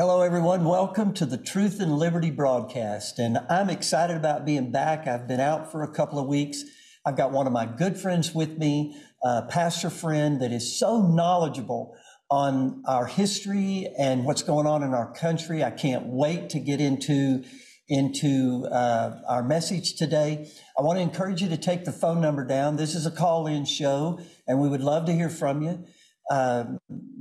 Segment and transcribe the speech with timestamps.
[0.00, 0.64] Hello, everyone.
[0.64, 3.18] Welcome to the Truth and Liberty broadcast.
[3.18, 5.06] And I'm excited about being back.
[5.06, 6.62] I've been out for a couple of weeks.
[7.04, 11.02] I've got one of my good friends with me, a pastor friend that is so
[11.02, 11.94] knowledgeable
[12.30, 15.62] on our history and what's going on in our country.
[15.62, 17.44] I can't wait to get into
[17.86, 20.50] into uh, our message today.
[20.78, 22.76] I want to encourage you to take the phone number down.
[22.76, 25.84] This is a call in show, and we would love to hear from you.
[26.30, 26.64] Uh,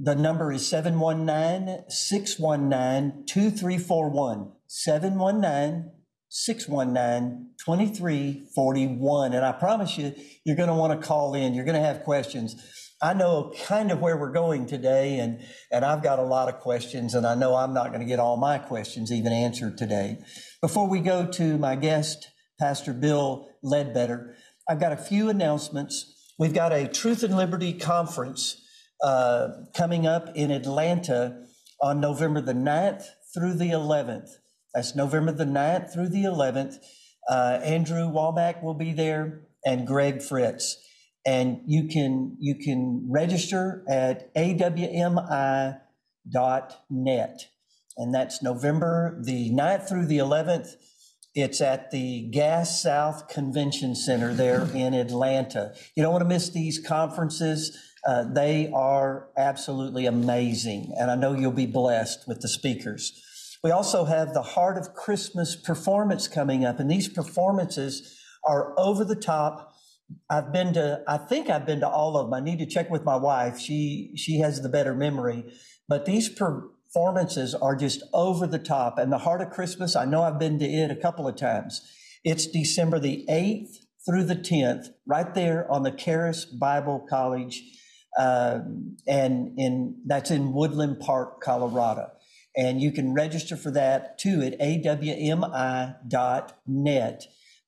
[0.01, 4.51] the number is 719 619 2341.
[4.67, 5.91] 719
[6.29, 9.33] 619 2341.
[9.33, 10.13] And I promise you,
[10.45, 11.55] you're going to want to call in.
[11.55, 12.55] You're going to have questions.
[13.01, 16.59] I know kind of where we're going today, and, and I've got a lot of
[16.59, 20.19] questions, and I know I'm not going to get all my questions even answered today.
[20.61, 22.27] Before we go to my guest,
[22.59, 24.35] Pastor Bill Ledbetter,
[24.69, 26.13] I've got a few announcements.
[26.37, 28.58] We've got a Truth and Liberty conference
[29.03, 31.45] uh, coming up in Atlanta
[31.81, 34.29] on November the 9th through the 11th.
[34.73, 36.75] That's November the 9th through the 11th.
[37.29, 40.77] Uh, Andrew Wommack will be there and Greg Fritz.
[41.25, 45.79] And you can, you can register at awmi.net.
[47.97, 50.75] And that's November the 9th through the 11th.
[51.35, 55.73] It's at the Gas South Convention Center there in Atlanta.
[55.95, 57.77] You don't want to miss these conferences.
[58.07, 63.21] Uh, they are absolutely amazing, and I know you'll be blessed with the speakers.
[63.63, 68.17] We also have the Heart of Christmas performance coming up, and these performances
[68.47, 69.73] are over the top.
[70.29, 72.33] I've been to, I think I've been to all of them.
[72.33, 73.59] I need to check with my wife.
[73.59, 75.43] She she has the better memory,
[75.89, 78.97] but these performances are just over the top.
[78.97, 81.81] And the Heart of Christmas, I know I've been to it a couple of times.
[82.23, 87.61] It's December the eighth through the tenth, right there on the Charis Bible College
[88.17, 92.11] um, and in that's in Woodland Park, Colorado.
[92.55, 94.87] And you can register for that too at awmi.net.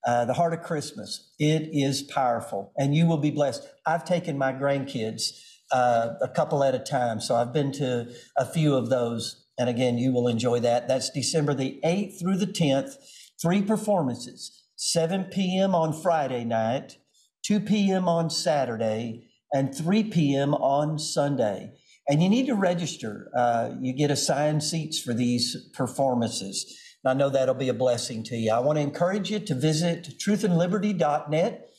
[0.03, 1.31] Uh, the Heart of Christmas.
[1.37, 3.67] It is powerful, and you will be blessed.
[3.85, 5.39] I've taken my grandkids
[5.71, 9.45] uh, a couple at a time, so I've been to a few of those.
[9.59, 10.87] And again, you will enjoy that.
[10.87, 12.95] That's December the 8th through the 10th,
[13.39, 15.75] three performances 7 p.m.
[15.75, 16.97] on Friday night,
[17.45, 18.07] 2 p.m.
[18.07, 20.53] on Saturday, and 3 p.m.
[20.53, 21.73] on Sunday.
[22.07, 23.29] And you need to register.
[23.37, 26.77] Uh, you get assigned seats for these performances.
[27.03, 28.51] And I know that'll be a blessing to you.
[28.51, 31.69] I want to encourage you to visit truthandliberty.net.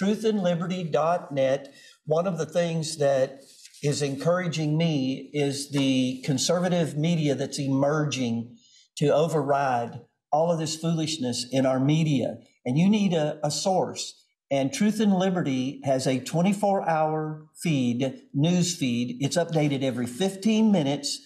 [0.00, 1.74] Truthandliberty.net.
[2.06, 3.42] One of the things that
[3.82, 8.56] is encouraging me is the conservative media that's emerging
[8.96, 10.00] to override
[10.30, 12.38] all of this foolishness in our media.
[12.64, 14.21] And you need a, a source.
[14.52, 19.16] And Truth and Liberty has a 24 hour feed, news feed.
[19.24, 21.18] It's updated every 15 minutes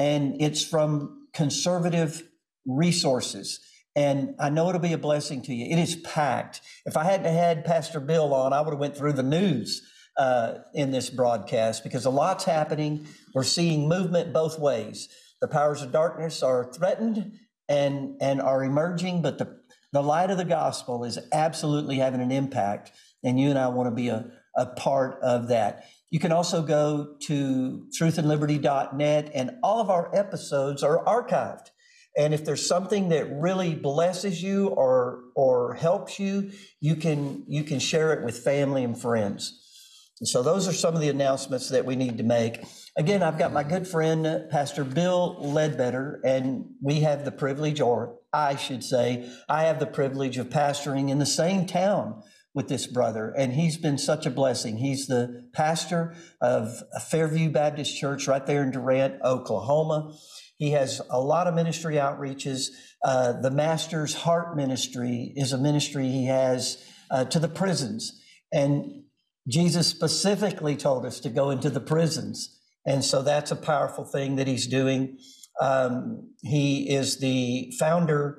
[0.00, 2.24] and it's from conservative
[2.66, 3.60] resources.
[3.94, 5.72] And I know it'll be a blessing to you.
[5.72, 6.60] It is packed.
[6.84, 10.54] If I hadn't had Pastor Bill on, I would have went through the news uh,
[10.74, 13.06] in this broadcast because a lot's happening.
[13.32, 15.08] We're seeing movement both ways.
[15.40, 17.38] The powers of darkness are threatened
[17.68, 19.61] and and are emerging, but the
[19.92, 22.92] the light of the gospel is absolutely having an impact,
[23.22, 25.84] and you and I want to be a, a part of that.
[26.10, 31.68] You can also go to truthandliberty.net, and all of our episodes are archived.
[32.16, 36.50] And if there's something that really blesses you or or helps you,
[36.80, 39.61] you can you can share it with family and friends.
[40.24, 42.62] So those are some of the announcements that we need to make.
[42.96, 48.18] Again, I've got my good friend Pastor Bill Ledbetter, and we have the privilege, or
[48.32, 52.22] I should say, I have the privilege of pastoring in the same town
[52.54, 54.76] with this brother, and he's been such a blessing.
[54.76, 60.14] He's the pastor of Fairview Baptist Church right there in Durant, Oklahoma.
[60.56, 62.68] He has a lot of ministry outreaches.
[63.04, 68.20] Uh, the Master's Heart Ministry is a ministry he has uh, to the prisons.
[68.52, 69.01] And
[69.48, 72.58] Jesus specifically told us to go into the prisons.
[72.86, 75.18] And so that's a powerful thing that he's doing.
[75.60, 78.38] Um, he is the founder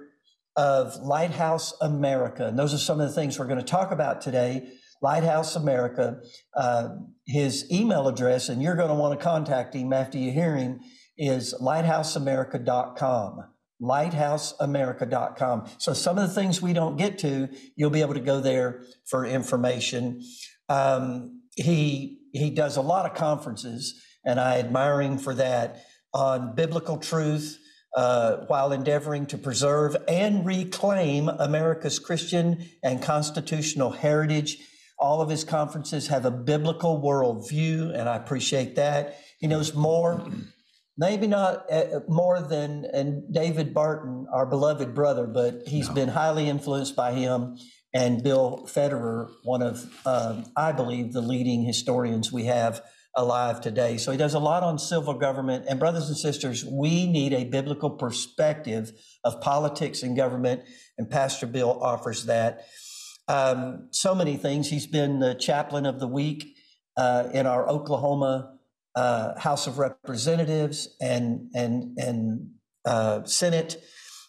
[0.56, 2.48] of Lighthouse America.
[2.48, 4.70] And those are some of the things we're going to talk about today.
[5.02, 6.22] Lighthouse America.
[6.56, 6.90] Uh,
[7.26, 10.80] his email address, and you're going to want to contact him after you hear him,
[11.18, 13.44] is lighthouseamerica.com.
[13.82, 15.70] Lighthouseamerica.com.
[15.78, 18.84] So some of the things we don't get to, you'll be able to go there
[19.06, 20.22] for information.
[20.70, 26.56] Um, he he does a lot of conferences, and I admire him for that on
[26.56, 27.60] biblical truth,
[27.96, 34.58] uh, while endeavoring to preserve and reclaim America's Christian and constitutional heritage.
[35.00, 39.20] All of his conferences have a biblical worldview, and I appreciate that.
[39.40, 40.26] He knows more,
[40.98, 45.96] maybe not uh, more than and David Barton, our beloved brother, but he's no.
[45.96, 47.58] been highly influenced by him
[47.94, 52.82] and Bill Federer, one of, um, I believe, the leading historians we have
[53.16, 53.98] alive today.
[53.98, 55.66] So he does a lot on civil government.
[55.70, 58.92] And, brothers and sisters, we need a biblical perspective
[59.24, 60.62] of politics and government,
[60.98, 62.66] and Pastor Bill offers that.
[63.28, 64.70] Um, so many things.
[64.70, 66.56] He's been the chaplain of the week
[66.98, 68.58] uh, in our Oklahoma
[68.96, 72.50] uh, House of Representatives and and and
[72.86, 73.82] uh, Senate.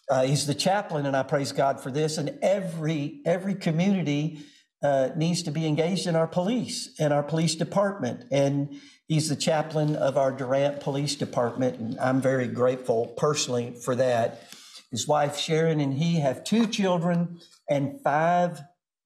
[0.09, 2.17] Uh, he's the chaplain, and I praise God for this.
[2.17, 4.39] And every every community
[4.83, 8.25] uh, needs to be engaged in our police and our police department.
[8.31, 13.95] And he's the chaplain of our Durant Police Department, and I'm very grateful personally for
[13.95, 14.43] that.
[14.91, 18.61] His wife Sharon and he have two children and five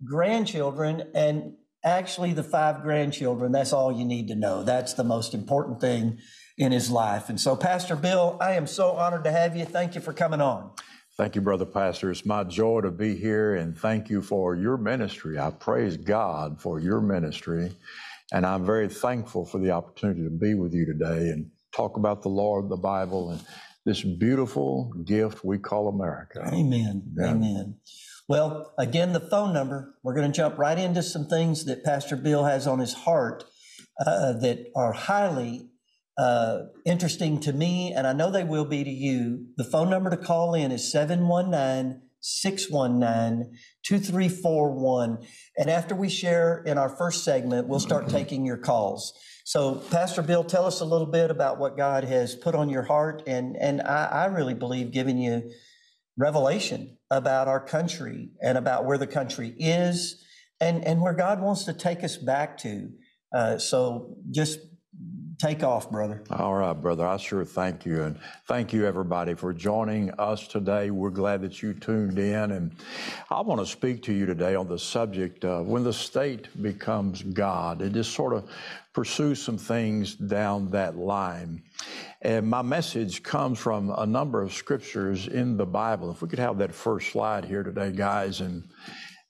[0.05, 1.53] grandchildren, and
[1.83, 3.53] actually the five grandchildren.
[3.53, 4.63] That's all you need to know.
[4.63, 6.19] That's the most important thing
[6.59, 7.29] in his life.
[7.29, 9.65] And so, Pastor Bill, I am so honored to have you.
[9.65, 10.71] Thank you for coming on.
[11.17, 12.11] Thank you, Brother Pastor.
[12.11, 15.39] It's my joy to be here and thank you for your ministry.
[15.39, 17.71] I praise God for your ministry.
[18.31, 22.21] And I'm very thankful for the opportunity to be with you today and talk about
[22.21, 23.41] the Lord, the Bible, and
[23.85, 26.43] this beautiful gift we call America.
[26.53, 27.03] Amen.
[27.17, 27.31] Yeah.
[27.31, 27.77] Amen.
[28.27, 32.15] Well, again, the phone number, we're going to jump right into some things that Pastor
[32.15, 33.45] Bill has on his heart
[34.05, 35.68] uh, that are highly
[36.19, 39.47] uh, interesting to me, and I know they will be to you.
[39.55, 45.19] The phone number to call in is 719 619 2341.
[45.57, 49.13] And after we share in our first segment, we'll start taking your calls.
[49.45, 52.83] So, Pastor Bill, tell us a little bit about what God has put on your
[52.83, 55.49] heart, and, and I, I really believe giving you
[56.17, 60.21] revelation about our country and about where the country is
[60.59, 62.89] and, and where God wants to take us back to.
[63.33, 64.59] Uh, so, just
[65.39, 66.21] take off, brother.
[66.31, 67.07] All right, brother.
[67.07, 68.03] I sure thank you.
[68.03, 70.91] And thank you, everybody, for joining us today.
[70.91, 72.51] We're glad that you tuned in.
[72.51, 72.75] And
[73.29, 77.23] I want to speak to you today on the subject of when the state becomes
[77.23, 77.81] God.
[77.81, 78.49] It just sort of
[78.93, 81.63] pursue some things down that line.
[82.21, 86.11] And my message comes from a number of scriptures in the Bible.
[86.11, 88.41] If we could have that first slide here today, guys.
[88.41, 88.65] And,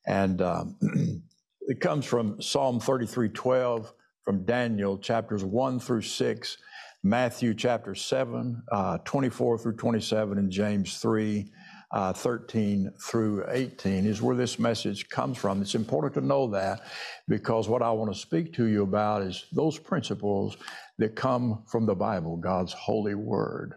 [0.08, 0.76] and um,
[1.62, 6.58] it comes from Psalm 33 12 from Daniel chapters 1 through 6,
[7.04, 11.50] Matthew chapter 7, uh, 24 through 27, and James 3,
[11.92, 15.62] uh, 13 through 18 is where this message comes from.
[15.62, 16.82] It's important to know that
[17.28, 20.58] because what I want to speak to you about is those principles
[21.00, 23.76] that come from the Bible, God's holy word.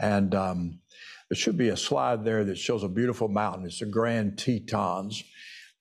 [0.00, 0.80] And um,
[1.30, 3.66] there should be a slide there that shows a beautiful mountain.
[3.66, 5.22] It's the Grand Tetons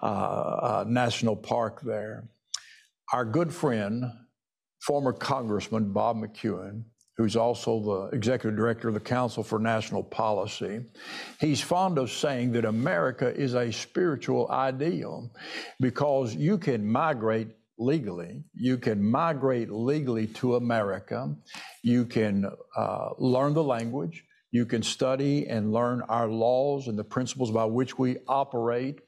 [0.02, 2.30] uh, uh, National Park there
[3.14, 4.12] our good friend,
[4.82, 6.84] former Congressman Bob McEwen,
[7.16, 10.84] who's also the executive director of the Council for National Policy,
[11.40, 15.32] he's fond of saying that America is a spiritual ideal
[15.80, 18.44] because you can migrate legally.
[18.56, 21.36] You can migrate legally to America.
[21.84, 24.26] You can uh, learn the language.
[24.50, 29.02] You can study and learn our laws and the principles by which we operate.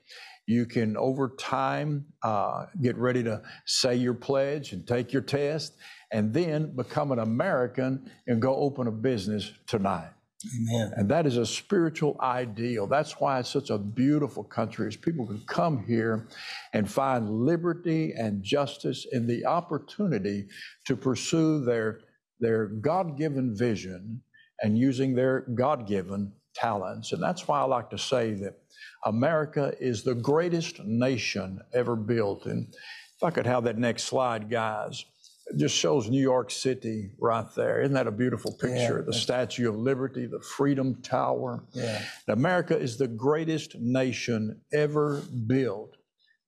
[0.47, 5.73] You can, over time, uh, get ready to say your pledge and take your test,
[6.11, 10.11] and then become an American and go open a business tonight.
[10.55, 10.91] Amen.
[10.95, 12.85] And that is a spiritual ideal.
[12.85, 16.27] That's why it's such a beautiful country, is people can come here
[16.73, 20.45] and find liberty and justice and the opportunity
[20.85, 22.01] to pursue their,
[22.39, 24.21] their God-given vision
[24.61, 27.11] and using their God-given talents.
[27.11, 28.59] And that's why I like to say that
[29.05, 32.45] America is the greatest nation ever built.
[32.45, 35.05] And if I could have that next slide, guys,
[35.47, 37.81] it just shows New York City right there.
[37.81, 38.99] Isn't that a beautiful picture?
[38.99, 41.63] Yeah, the Statue of Liberty, the Freedom Tower.
[41.73, 42.01] Yeah.
[42.27, 45.97] America is the greatest nation ever built.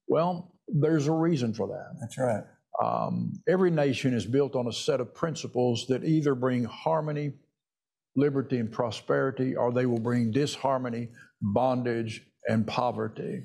[0.08, 1.98] Well, there's a reason for that.
[2.00, 2.44] That's right.
[2.84, 7.34] Um, every nation is built on a set of principles that either bring harmony,
[8.16, 11.10] liberty, and prosperity, or they will bring disharmony,
[11.42, 13.44] bondage, and poverty.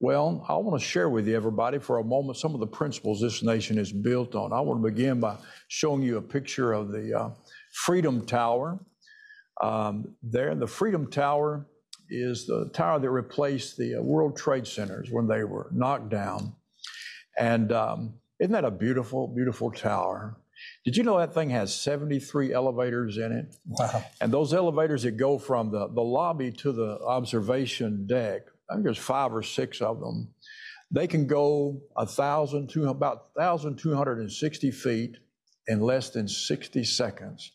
[0.00, 3.20] Well, I want to share with you, everybody, for a moment, some of the principles
[3.20, 4.52] this nation is built on.
[4.52, 5.36] I want to begin by
[5.68, 7.30] showing you a picture of the uh,
[7.72, 8.78] Freedom Tower.
[9.62, 11.66] Um, there, the Freedom Tower
[12.10, 16.54] is the tower that replaced the uh, World Trade Centers when they were knocked down.
[17.38, 20.36] And um, isn't that a beautiful, beautiful tower?
[20.84, 23.56] Did you know that thing has 73 elevators in it?
[23.66, 24.04] Wow.
[24.20, 28.84] And those elevators that go from the, the lobby to the observation deck, I think
[28.84, 30.28] there's five or six of them.
[30.90, 35.16] They can go a thousand, two, about 1,260 feet
[35.66, 37.52] in less than 60 seconds.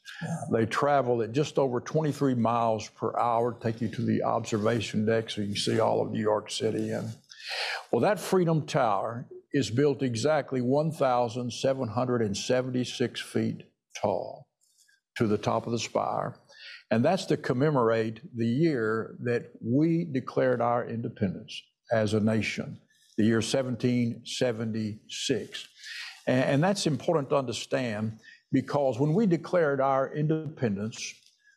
[0.52, 5.30] They travel at just over 23 miles per hour, take you to the observation deck
[5.30, 6.90] so you can see all of New York City.
[6.90, 7.14] And
[7.92, 13.64] well, that Freedom Tower is built exactly 1,776 feet
[14.00, 14.48] tall
[15.18, 16.36] to the top of the spire.
[16.92, 22.80] And that's to commemorate the year that we declared our independence as a nation,
[23.18, 25.68] the year 1776.
[26.28, 28.20] And, that's important to understand
[28.52, 31.14] because when we declared our independence,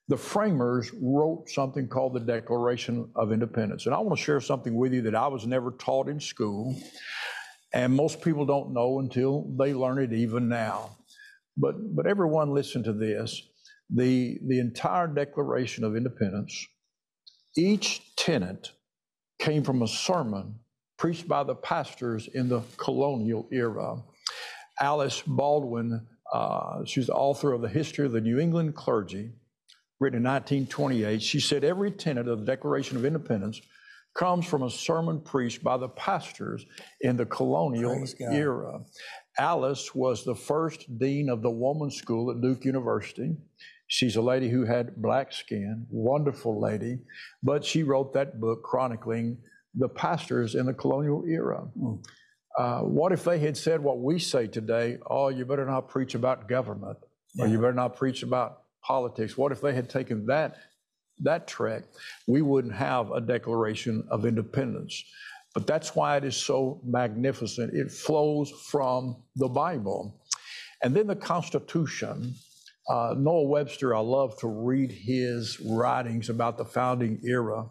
[0.09, 3.87] the framers wrote something called the Declaration of Independence.
[3.87, 6.75] And I want to share something with you that I was never taught in school,
[7.73, 10.97] and most people don't know until they learn it even now.
[11.57, 13.43] But, but everyone listen to this.
[13.91, 16.67] The, the entire Declaration of Independence,
[17.57, 18.73] each tenet
[19.39, 20.55] came from a sermon
[20.97, 23.97] preached by the pastors in the colonial era.
[24.81, 29.33] Alice Baldwin, uh, she's the author of The History of the New England Clergy,
[30.01, 31.21] written in 1928.
[31.21, 33.61] She said every tenet of the Declaration of Independence
[34.15, 36.67] comes from a sermon preached by the pastors
[37.01, 38.81] in the colonial era.
[39.39, 43.35] Alice was the first dean of the woman's school at Duke University.
[43.87, 46.99] She's a lady who had black skin, wonderful lady,
[47.43, 49.39] but she wrote that book chronicling
[49.75, 51.67] the pastors in the colonial era.
[51.79, 52.05] Mm.
[52.59, 54.99] Uh, what if they had said what we say today?
[55.07, 56.99] Oh, you better not preach about government,
[57.35, 57.45] yeah.
[57.45, 59.39] or you better not preach about politics.
[59.39, 60.57] What if they had taken that
[61.23, 61.85] that track?
[62.27, 65.05] We wouldn't have a Declaration of Independence.
[65.55, 67.75] But that's why it is so magnificent.
[67.75, 70.21] It flows from the Bible.
[70.83, 72.35] And then the Constitution.
[72.89, 77.67] Uh, Noah Webster, I love to read his writings about the founding era.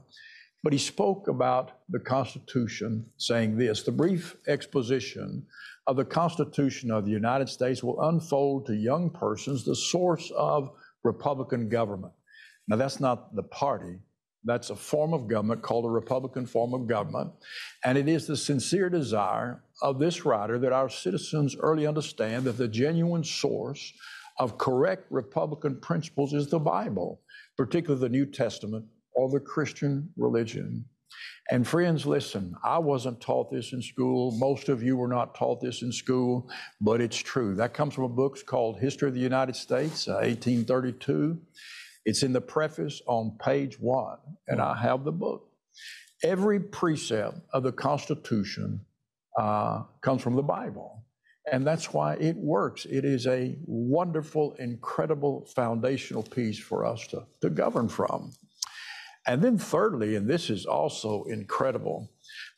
[0.63, 5.46] But he spoke about the Constitution, saying this The brief exposition
[5.88, 10.72] of the Constitution of the United States will unfold to young persons the source of
[11.03, 12.13] Republican government.
[12.68, 14.00] Now, that's not the party,
[14.44, 17.32] that's a form of government called a Republican form of government.
[17.86, 22.58] And it is the sincere desire of this writer that our citizens early understand that
[22.58, 23.94] the genuine source
[24.39, 27.22] of correct Republican principles is the Bible,
[27.58, 30.86] particularly the New Testament or the Christian religion.
[31.51, 34.32] And friends, listen, I wasn't taught this in school.
[34.39, 36.50] Most of you were not taught this in school,
[36.80, 37.53] but it's true.
[37.56, 41.38] That comes from a book called History of the United States, uh, 1832.
[42.05, 44.17] It's in the preface on page one,
[44.48, 45.48] and I have the book.
[46.24, 48.86] Every precept of the Constitution
[49.38, 51.05] uh, comes from the Bible.
[51.51, 52.86] And that's why it works.
[52.86, 58.31] It is a wonderful, incredible foundational piece for us to, to govern from.
[59.27, 62.12] And then, thirdly, and this is also incredible,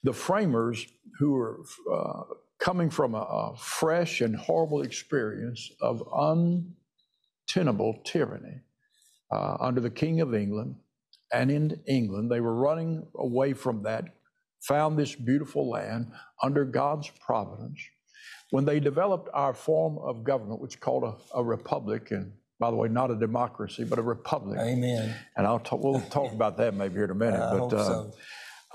[0.04, 0.86] the framers
[1.20, 1.60] who are
[1.94, 2.24] uh,
[2.60, 6.04] coming from a, a, fresh and horrible experience of
[7.48, 8.62] untenable tyranny
[9.34, 10.76] uh, under the King of England
[11.34, 14.06] and in England, they were running away from that,
[14.62, 16.12] found this beautiful land
[16.44, 17.80] under God's providence.
[18.52, 22.70] When they developed our form of government, which is called a, a republic, and by
[22.70, 24.60] the way, not a democracy, but a republic.
[24.60, 25.16] Amen.
[25.36, 27.42] And I'll talk, we'll talk about that maybe here in a minute.
[27.42, 28.14] I but uh, so.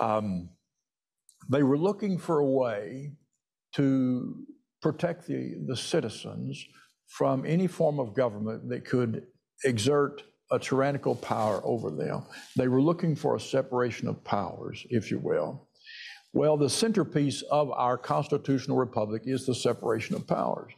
[0.01, 0.51] um,
[1.49, 3.13] they were looking for a way
[3.75, 4.45] to
[4.83, 6.67] protect the, the citizens
[7.07, 9.29] from any form of government that could
[9.65, 12.23] exert a tyrannical power over them.
[12.57, 15.69] They were looking for a separation of powers, if you will.
[16.33, 20.73] Well, the centerpiece of our constitutional republic is the separation of powers.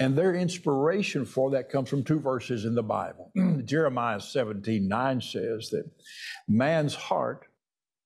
[0.00, 3.30] And their inspiration for that comes from two verses in the Bible.
[3.64, 5.88] Jeremiah 17 9 says that
[6.48, 7.46] man's heart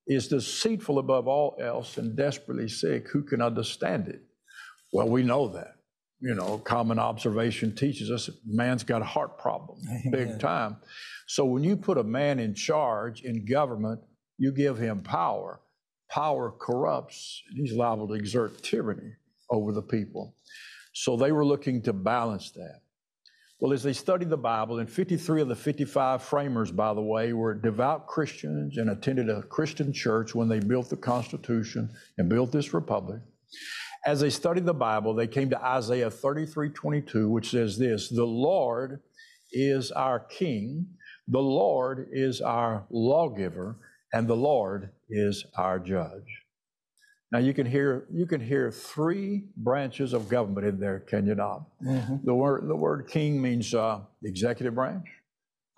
[0.06, 3.08] is deceitful above all else and desperately sick.
[3.08, 4.22] Who can understand it?
[4.92, 5.77] Well, we know that.
[6.20, 10.10] You know, common observation teaches us man's got a heart problem, Amen.
[10.12, 10.76] big time.
[11.26, 14.00] So when you put a man in charge in government,
[14.36, 15.60] you give him power.
[16.10, 19.12] Power corrupts, he's liable to exert tyranny
[19.50, 20.34] over the people.
[20.92, 22.80] So they were looking to balance that.
[23.60, 27.32] Well, as they studied the Bible, and 53 of the 55 framers, by the way,
[27.32, 32.52] were devout Christians and attended a Christian church when they built the Constitution and built
[32.52, 33.20] this republic.
[34.08, 38.24] As they studied the Bible, they came to Isaiah 33 22, which says this The
[38.24, 39.00] Lord
[39.52, 40.86] is our King,
[41.26, 43.76] the Lord is our lawgiver,
[44.14, 46.46] and the Lord is our judge.
[47.32, 51.34] Now you can hear you can hear three branches of government in there, can you
[51.34, 51.66] not?
[51.84, 52.24] Mm-hmm.
[52.24, 55.06] The word the word king means uh, executive branch.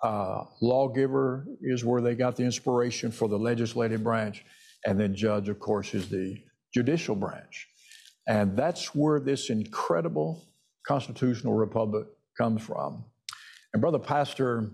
[0.04, 4.44] Uh, lawgiver is where they got the inspiration for the legislative branch,
[4.86, 6.40] and then judge, of course, is the
[6.72, 7.66] judicial branch,
[8.26, 10.44] and that's where this incredible
[10.86, 12.06] constitutional republic
[12.38, 13.04] comes from.
[13.72, 14.70] And brother pastor,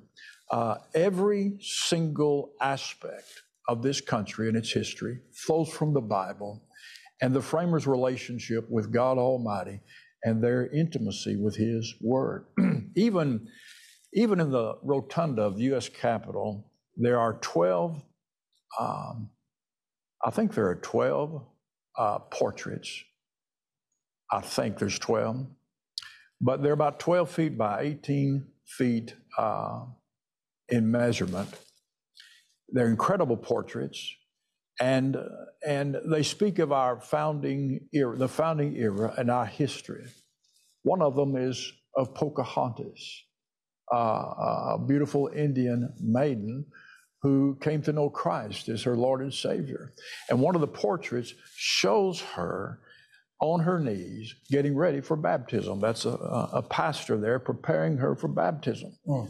[0.51, 6.63] uh, every single aspect of this country and its history flows from the Bible
[7.21, 9.81] and the framers' relationship with God Almighty
[10.23, 12.47] and their intimacy with His Word.
[12.97, 13.49] even,
[14.13, 15.89] even in the rotunda of the U.S.
[15.89, 18.03] Capitol, there are 12,
[18.79, 19.31] um,
[20.25, 21.43] I think there are 12
[21.99, 23.03] uh, portraits.
[24.31, 25.47] I think there's 12,
[26.41, 29.85] but they're about 12 feet by 18 feet uh,
[30.69, 31.49] in measurement.
[32.69, 34.17] They're incredible portraits
[34.81, 35.17] and
[35.67, 40.05] and they speak of our founding era, the founding era, and our history.
[40.83, 43.25] One of them is of Pocahontas,
[43.93, 46.67] uh, a beautiful Indian maiden
[47.23, 49.95] who came to know Christ as her Lord and Savior.
[50.29, 52.81] And one of the portraits shows her
[53.41, 55.81] on her knees getting ready for baptism.
[55.81, 58.97] That's a, a pastor there preparing her for baptism.
[59.07, 59.29] Mm.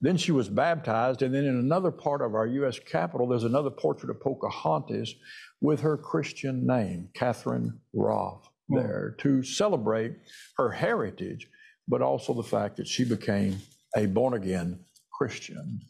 [0.00, 2.78] Then she was baptized, and then in another part of our U.S.
[2.80, 5.14] Capitol, there's another portrait of Pocahontas
[5.60, 8.78] with her Christian name, Catherine Roth, hmm.
[8.78, 10.16] there to celebrate
[10.56, 11.48] her heritage,
[11.86, 13.60] but also the fact that she became
[13.96, 14.80] a born again
[15.12, 15.80] Christian.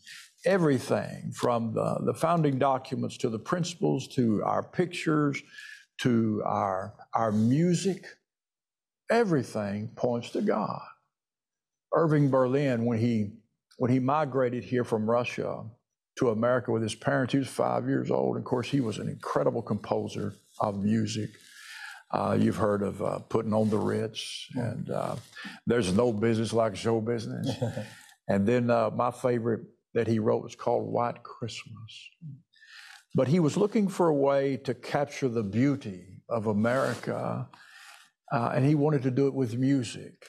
[0.44, 5.42] Everything from the, the founding documents to the principles to our pictures
[6.02, 8.06] to our, our music,
[9.10, 10.82] everything points to God.
[11.94, 13.32] Irving Berlin, when he
[13.78, 15.64] when he migrated here from Russia
[16.18, 18.36] to America with his parents, he was five years old.
[18.36, 21.30] Of course, he was an incredible composer of music.
[22.12, 25.16] Uh, you've heard of uh, putting on the Ritz, and uh,
[25.66, 27.50] there's no business like show business.
[28.28, 29.62] and then uh, my favorite
[29.94, 32.10] that he wrote was called White Christmas.
[33.14, 37.48] But he was looking for a way to capture the beauty of America,
[38.32, 40.26] uh, and he wanted to do it with music.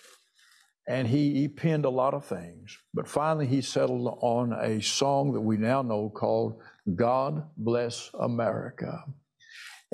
[0.87, 5.31] And he, he penned a lot of things, but finally he settled on a song
[5.31, 6.61] that we now know called
[6.93, 9.05] God Bless America.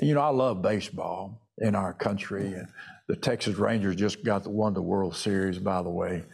[0.00, 2.54] And you know, I love baseball in our country.
[2.54, 2.66] And
[3.06, 6.24] the Texas Rangers just got the, won the World Series, by the way.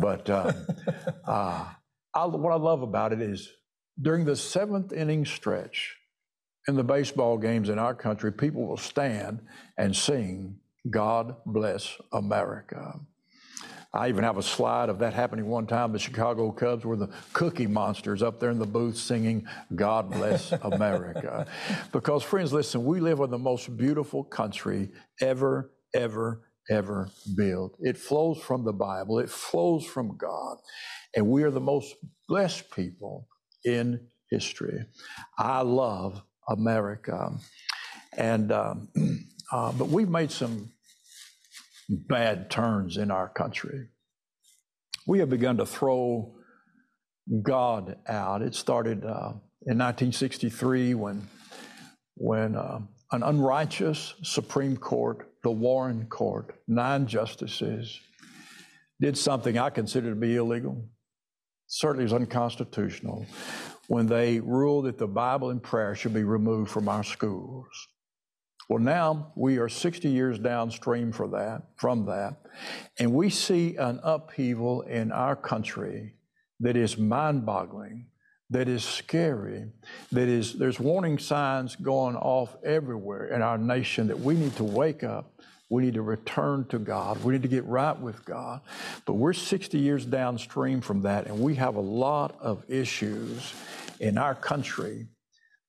[0.00, 0.54] But um,
[1.26, 1.64] uh,
[2.14, 3.48] I, what I love about it is
[4.00, 5.96] during the seventh inning stretch
[6.68, 9.40] in the baseball games in our country, people will stand
[9.78, 10.56] and sing,
[10.90, 13.00] God Bless America.
[13.92, 15.92] I even have a slide of that happening one time.
[15.92, 20.52] The Chicago Cubs were the Cookie Monsters up there in the booth singing "God Bless
[20.62, 21.46] America,"
[21.92, 27.76] because friends, listen, we live in the most beautiful country ever, ever, ever built.
[27.80, 29.18] It flows from the Bible.
[29.18, 30.58] It flows from God,
[31.14, 31.94] and we are the most
[32.28, 33.28] blessed people
[33.66, 34.00] in
[34.30, 34.86] history.
[35.36, 37.32] I love America,
[38.16, 38.88] and um,
[39.52, 40.72] uh, but we've made some
[41.88, 43.88] bad turns in our country.
[45.06, 46.34] We have begun to throw
[47.42, 48.42] God out.
[48.42, 49.34] It started uh,
[49.66, 51.28] in 1963 when,
[52.14, 52.80] when uh,
[53.12, 58.00] an unrighteous Supreme Court, the Warren Court, nine justices,
[59.00, 60.88] did something I consider to be illegal.
[61.68, 63.26] Certainly is unconstitutional
[63.88, 67.66] when they ruled that the Bible and prayer should be removed from our schools.
[68.68, 72.40] Well, now we are 60 years downstream for that, from that,
[72.98, 76.14] and we see an upheaval in our country
[76.58, 78.06] that is mind-boggling,
[78.50, 79.70] that is scary,
[80.10, 84.64] that is there's warning signs going off everywhere in our nation that we need to
[84.64, 85.35] wake up.
[85.68, 87.22] We need to return to God.
[87.24, 88.60] We need to get right with God.
[89.04, 93.52] But we're 60 years downstream from that, and we have a lot of issues
[93.98, 95.08] in our country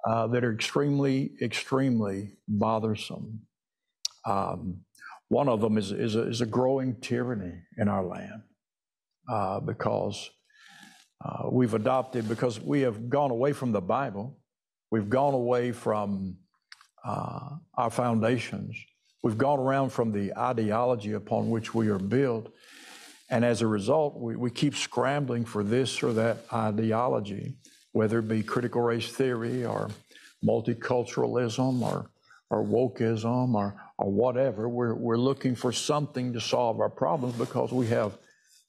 [0.05, 3.41] uh, that are extremely, extremely bothersome.
[4.25, 4.81] Um,
[5.29, 8.43] one of them is, is, a, is a growing tyranny in our land
[9.29, 10.29] uh, because
[11.25, 14.38] uh, we've adopted, because we have gone away from the Bible,
[14.91, 16.38] we've gone away from
[17.03, 18.75] uh, our foundations,
[19.27, 22.49] we've gone around from the ideology upon which we are built,
[23.29, 27.57] And as a result, we, we keep scrambling for this or that ideology,
[27.91, 29.89] whether it be critical race theory or
[30.45, 32.09] multiculturalism or,
[32.49, 34.69] or wokeism or, or whatever.
[34.69, 38.17] We're, we're looking for something to solve our problems because we have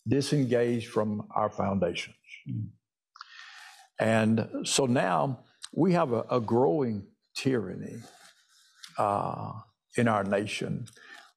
[0.06, 2.16] disengaged from our foundations.
[4.00, 5.40] And so now
[5.72, 7.98] we have a, a growing tyranny
[8.96, 9.52] uh,
[9.98, 10.86] in our nation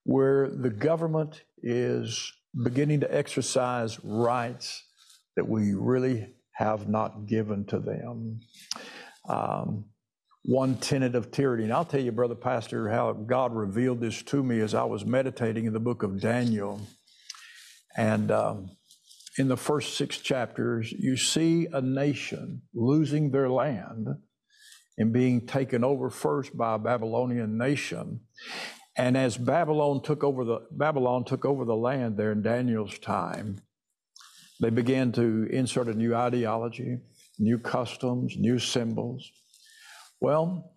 [0.04, 4.84] where the government is beginning to exercise rights
[5.36, 8.39] that we really have not given to them.
[9.28, 9.86] Um,
[10.43, 11.65] one tenet of tyranny.
[11.65, 15.06] And I'll tell you, Brother Pastor, how God revealed this to me as I was
[15.06, 16.82] meditating in the book of Daniel.
[17.95, 18.71] And um,
[19.38, 24.08] in the first six chapters, you see a nation losing their land
[25.02, 28.20] and being taken over first by a Babylonian nation.
[28.96, 33.62] And as Babylon took over the Babylon took over the land there in Daniel's time,
[34.60, 37.00] they began to insert a new ideology,
[37.40, 39.32] new customs, new symbols.
[40.20, 40.72] Well,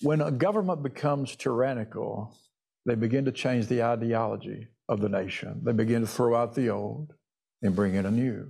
[0.00, 2.38] when a government becomes tyrannical,
[2.86, 5.60] they begin to change the ideology of the nation.
[5.62, 7.12] They begin to throw out the old
[7.60, 8.48] and bring in a new.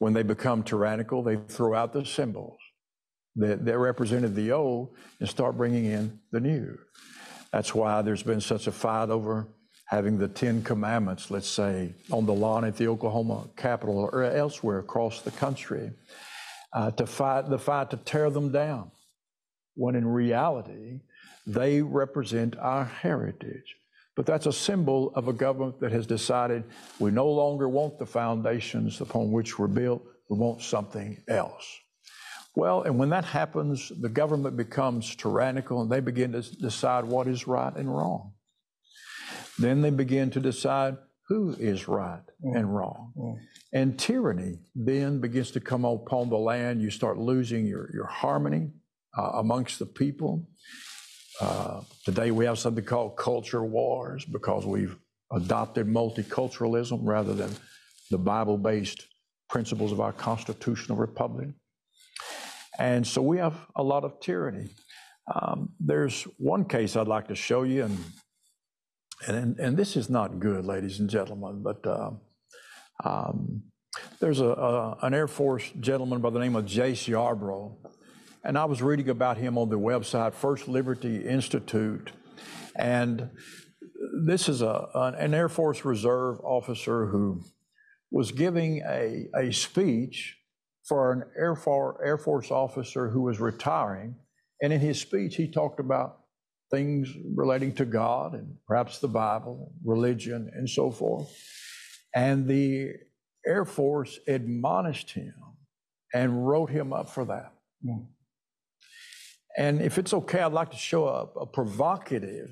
[0.00, 2.58] When they become tyrannical, they throw out the symbols
[3.38, 6.78] that, that represented the old and start bringing in the new.
[7.52, 9.46] That's why there's been such a fight over
[9.86, 14.80] having the Ten Commandments, let's say, on the lawn at the Oklahoma Capitol or elsewhere
[14.80, 15.90] across the country,
[16.74, 18.90] uh, to fight the fight to tear them down,
[19.76, 21.00] when in reality,
[21.46, 23.76] they represent our heritage.
[24.14, 26.64] But that's a symbol of a government that has decided
[26.98, 31.64] we no longer want the foundations upon which we're built, we want something else.
[32.58, 37.28] Well, and when that happens, the government becomes tyrannical and they begin to decide what
[37.28, 38.32] is right and wrong.
[39.60, 40.96] Then they begin to decide
[41.28, 42.56] who is right mm.
[42.56, 43.12] and wrong.
[43.16, 43.38] Mm.
[43.72, 46.82] And tyranny then begins to come upon the land.
[46.82, 48.72] You start losing your, your harmony
[49.16, 50.48] uh, amongst the people.
[51.40, 54.96] Uh, today we have something called culture wars because we've
[55.30, 57.52] adopted multiculturalism rather than
[58.10, 59.06] the Bible based
[59.48, 61.50] principles of our constitutional republic.
[62.78, 64.68] And so we have a lot of tyranny.
[65.34, 67.98] Um, there's one case I'd like to show you, and
[69.26, 71.62] and and this is not good, ladies and gentlemen.
[71.62, 72.10] But uh,
[73.04, 73.64] um,
[74.20, 77.74] there's a, a, an Air Force gentleman by the name of Jace Yarbrough,
[78.44, 82.12] and I was reading about him on the website First Liberty Institute,
[82.76, 83.30] and
[84.24, 84.88] this is a
[85.18, 87.42] an Air Force Reserve officer who
[88.10, 90.37] was giving a, a speech
[90.88, 94.16] for an Air Force, Air Force officer who was retiring.
[94.62, 96.20] And in his speech, he talked about
[96.70, 101.30] things relating to God and perhaps the Bible, religion, and so forth.
[102.14, 102.92] And the
[103.46, 105.34] Air Force admonished him
[106.14, 107.52] and wrote him up for that.
[107.84, 108.06] Mm.
[109.56, 112.50] And if it's okay, I'd like to show a, a provocative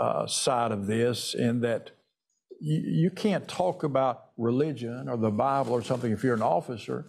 [0.00, 1.90] uh, side of this in that
[2.60, 7.06] you, you can't talk about religion or the Bible or something if you're an officer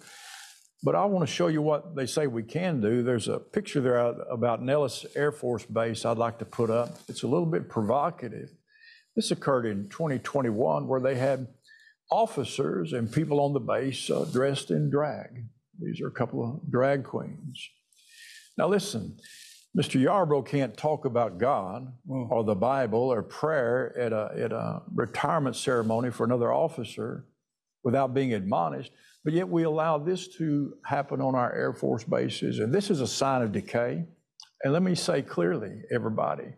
[0.82, 3.04] but I want to show you what they say we can do.
[3.04, 7.00] There's a picture there about Nellis Air Force Base I'd like to put up.
[7.08, 8.50] It's a little bit provocative.
[9.16, 11.48] This occurred in 2021 where they had
[12.10, 15.44] officers and people on the base uh, dressed in drag.
[15.80, 17.70] These are a couple of drag queens.
[18.58, 19.18] Now, listen,
[19.78, 20.02] Mr.
[20.02, 22.30] Yarbrough can't talk about God mm.
[22.32, 27.26] or the Bible or prayer at a, at a retirement ceremony for another officer
[27.84, 28.92] without being admonished.
[29.24, 32.60] But yet we allow this to happen on our Air Force bases.
[32.60, 34.06] And this is a sign of decay.
[34.64, 36.54] And let me say clearly, everybody,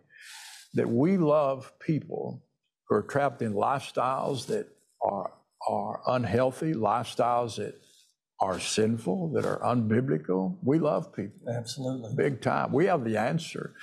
[0.74, 2.42] that we love people
[2.88, 4.68] who are trapped in lifestyles that
[5.02, 5.32] are,
[5.68, 7.74] are unhealthy, lifestyles that
[8.40, 10.56] are sinful, that are unbiblical.
[10.62, 11.48] We love people.
[11.48, 12.14] Absolutely.
[12.16, 12.72] Big time.
[12.72, 13.74] We have the answer.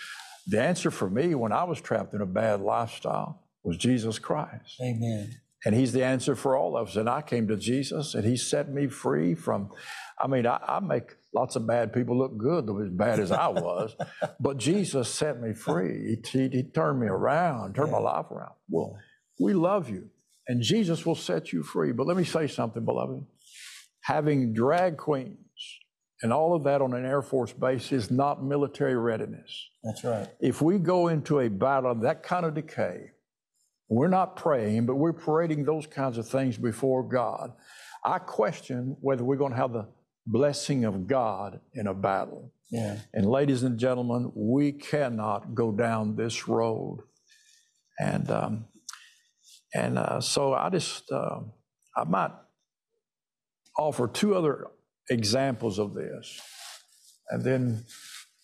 [0.47, 4.79] The answer for me when I was trapped in a bad lifestyle was Jesus Christ.
[4.81, 5.31] Amen.
[5.65, 6.95] And he's the answer for all of us.
[6.95, 9.71] And I came to Jesus and he set me free from,
[10.17, 13.47] I mean, I, I make lots of bad people look good, as bad as I
[13.47, 13.95] was.
[14.39, 16.17] but Jesus set me free.
[16.23, 17.99] He, he, he turned me around, turned yeah.
[17.99, 18.53] my life around.
[18.69, 18.97] Well,
[19.39, 20.09] we love you
[20.49, 21.91] and Jesus will set you free.
[21.91, 23.23] But let me say something, beloved.
[24.01, 25.37] Having drag queens
[26.21, 29.69] and all of that on an Air Force base is not military readiness.
[29.83, 30.27] That's right.
[30.41, 33.11] If we go into a battle of that kind of decay,
[33.89, 37.51] we're not praying, but we're parading those kinds of things before God.
[38.05, 39.87] I question whether we're going to have the
[40.27, 42.53] blessing of God in a battle.
[42.69, 42.99] Yeah.
[43.13, 46.99] And ladies and gentlemen, we cannot go down this road.
[47.99, 48.65] And um,
[49.73, 51.39] and uh, so I just uh,
[51.97, 52.31] I might
[53.77, 54.67] offer two other
[55.09, 56.39] examples of this,
[57.29, 57.83] and then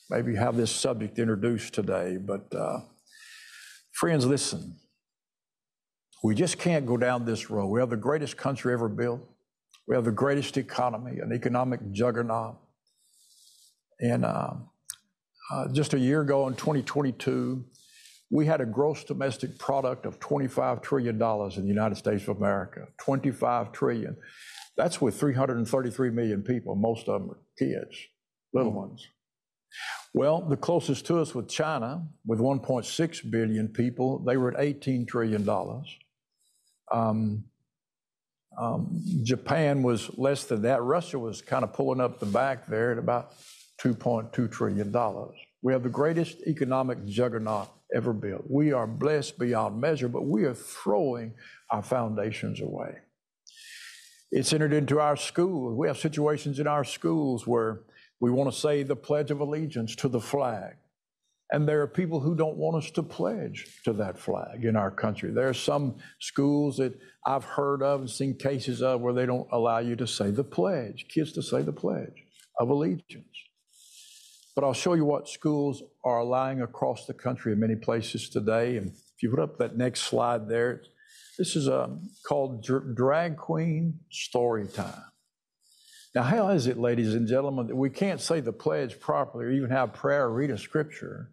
[0.10, 2.18] maybe have this subject introduced today.
[2.18, 2.80] But uh,
[3.94, 4.76] friends, listen.
[6.26, 7.68] We just can't go down this road.
[7.68, 9.22] We have the greatest country ever built.
[9.88, 12.56] We have the greatest economy, an economic juggernaut.
[14.00, 14.54] And uh,
[15.52, 17.64] uh, just a year ago in 2022,
[18.32, 22.88] we had a gross domestic product of $25 trillion in the United States of America.
[22.98, 24.18] 25 trillion.
[24.78, 26.74] That's with 333 million people.
[26.76, 27.96] Most of them are kids,
[28.52, 28.88] little mm.
[28.88, 29.08] ones.
[30.16, 35.08] Well, the closest to us with China, with 1.6 billion people, they were at $18
[35.08, 35.48] trillion.
[36.92, 37.46] Um,
[38.58, 40.82] um, Japan was less than that.
[40.82, 43.34] Russia was kind of pulling up the back there at about
[43.82, 44.96] $2.2 trillion.
[45.62, 48.46] We have the greatest economic juggernaut ever built.
[48.50, 51.34] We are blessed beyond measure, but we are throwing
[51.70, 52.96] our foundations away.
[54.32, 55.78] It's entered into our schools.
[55.78, 57.82] We have situations in our schools where
[58.20, 60.76] we want to say the Pledge of Allegiance to the flag.
[61.52, 64.90] And there are people who don't want us to pledge to that flag in our
[64.90, 65.32] country.
[65.32, 69.48] There are some schools that I've heard of and seen cases of where they don't
[69.52, 72.24] allow you to say the pledge, kids to say the pledge
[72.60, 73.38] of allegiance.
[74.56, 78.78] But I'll show you what schools are allowing across the country in many places today.
[78.78, 80.82] And if you put up that next slide there,
[81.38, 85.04] this is um, called Drag Queen Story Time.
[86.16, 89.52] Now, how is it, ladies and gentlemen, that we can't say the pledge properly or
[89.52, 91.32] even have prayer or read a scripture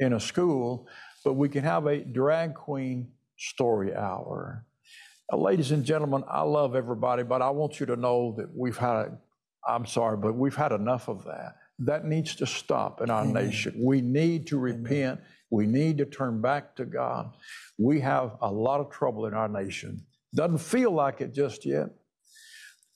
[0.00, 0.88] in a school,
[1.24, 4.66] but we can have a drag queen story hour?
[5.30, 8.76] Now, ladies and gentlemen, I love everybody, but I want you to know that we've
[8.76, 9.18] had,
[9.66, 11.56] I'm sorry, but we've had enough of that.
[11.78, 13.44] That needs to stop in our Amen.
[13.46, 13.74] nation.
[13.78, 15.20] We need to repent.
[15.20, 15.24] Amen.
[15.50, 17.34] We need to turn back to God.
[17.78, 20.04] We have a lot of trouble in our nation.
[20.34, 21.88] Doesn't feel like it just yet,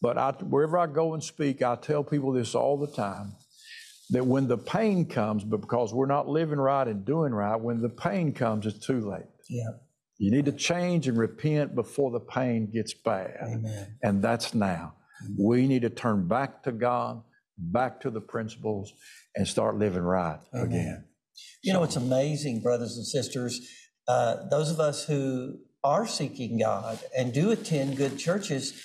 [0.01, 3.35] but I, wherever I go and speak, I tell people this all the time
[4.11, 7.81] that when the pain comes, but because we're not living right and doing right, when
[7.81, 9.27] the pain comes, it's too late.
[9.49, 9.71] Yeah.
[10.19, 13.37] You need to change and repent before the pain gets bad.
[13.43, 13.99] Amen.
[14.03, 14.95] And that's now.
[15.25, 15.37] Amen.
[15.40, 17.23] We need to turn back to God
[17.59, 18.93] back to the principles
[19.35, 20.67] and start living right Amen.
[20.67, 21.05] again.
[21.62, 21.79] You so.
[21.79, 23.61] know, it's amazing, brothers and sisters.
[24.07, 28.83] Uh, those of us who are seeking God and do attend good churches,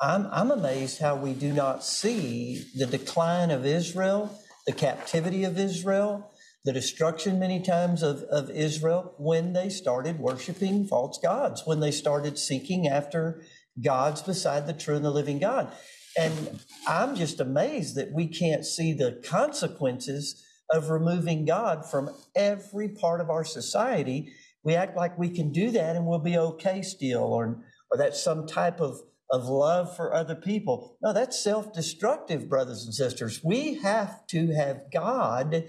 [0.00, 5.58] I'm, I'm amazed how we do not see the decline of Israel, the captivity of
[5.58, 6.30] Israel,
[6.64, 11.90] the destruction many times of, of Israel when they started worshiping false gods, when they
[11.90, 13.42] started seeking after
[13.82, 15.72] gods beside the true and the living God.
[16.16, 22.88] And I'm just amazed that we can't see the consequences of removing God from every
[22.88, 24.32] part of our society.
[24.62, 27.58] We act like we can do that and we'll be okay still, or,
[27.90, 29.00] or that's some type of,
[29.32, 30.98] of love for other people.
[31.02, 33.40] No, that's self destructive, brothers and sisters.
[33.42, 35.64] We have to have God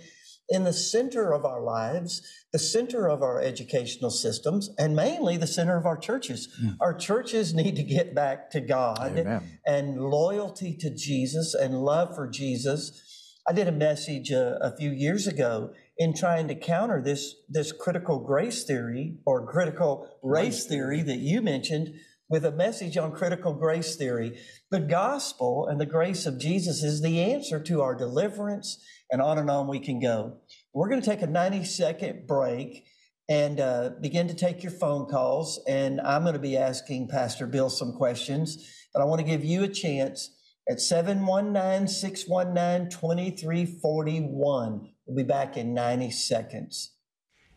[0.50, 2.22] in the center of our lives,
[2.52, 6.50] the center of our educational systems, and mainly the center of our churches.
[6.62, 6.76] Mm.
[6.82, 9.60] Our churches need to get back to God Amen.
[9.66, 13.00] and loyalty to Jesus and love for Jesus.
[13.48, 17.72] I did a message a, a few years ago in trying to counter this, this
[17.72, 21.94] critical grace theory or critical race theory that you mentioned
[22.34, 24.40] with a message on critical grace theory.
[24.72, 29.38] The gospel and the grace of Jesus is the answer to our deliverance and on
[29.38, 30.40] and on we can go.
[30.74, 32.86] We're going to take a 90 second break
[33.30, 35.64] and uh, begin to take your phone calls.
[35.68, 39.46] And I'm going to be asking Pastor Bill some questions, but I want to give
[39.46, 40.32] you a chance
[40.68, 44.90] at 719 619 2341.
[45.06, 46.96] We'll be back in 90 seconds.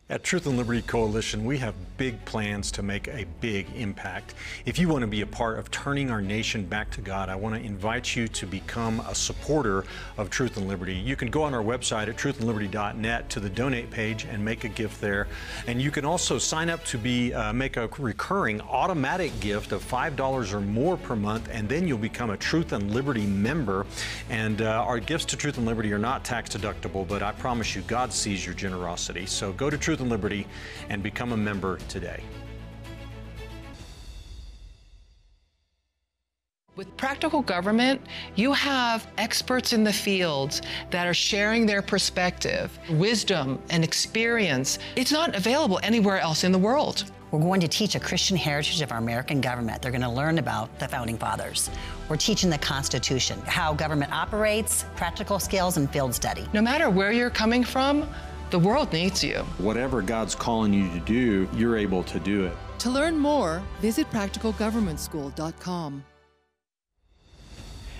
[0.09, 4.35] At Truth and Liberty Coalition, we have big plans to make a big impact.
[4.65, 7.35] If you want to be a part of turning our nation back to God, I
[7.35, 9.83] want to invite you to become a supporter
[10.15, 10.93] of Truth and Liberty.
[10.93, 14.69] You can go on our website at truthandliberty.net to the donate page and make a
[14.69, 15.27] gift there.
[15.67, 19.83] And you can also sign up to be uh, make a recurring automatic gift of
[19.83, 23.85] $5 or more per month, and then you'll become a Truth and Liberty member.
[24.29, 27.75] And uh, our gifts to Truth and Liberty are not tax deductible, but I promise
[27.75, 29.25] you, God sees your generosity.
[29.25, 30.45] So go to Truth Truth and Liberty
[30.89, 32.21] and become a member today.
[36.75, 38.01] With practical government,
[38.35, 44.77] you have experts in the fields that are sharing their perspective, wisdom, and experience.
[44.95, 47.11] It's not available anywhere else in the world.
[47.31, 49.81] We're going to teach a Christian heritage of our American government.
[49.81, 51.71] They're going to learn about the founding fathers.
[52.07, 56.47] We're teaching the Constitution, how government operates, practical skills, and field study.
[56.53, 58.07] No matter where you're coming from,
[58.51, 59.39] the world needs you.
[59.57, 62.55] Whatever God's calling you to do, you're able to do it.
[62.79, 66.03] To learn more, visit practicalgovernmentschool.com.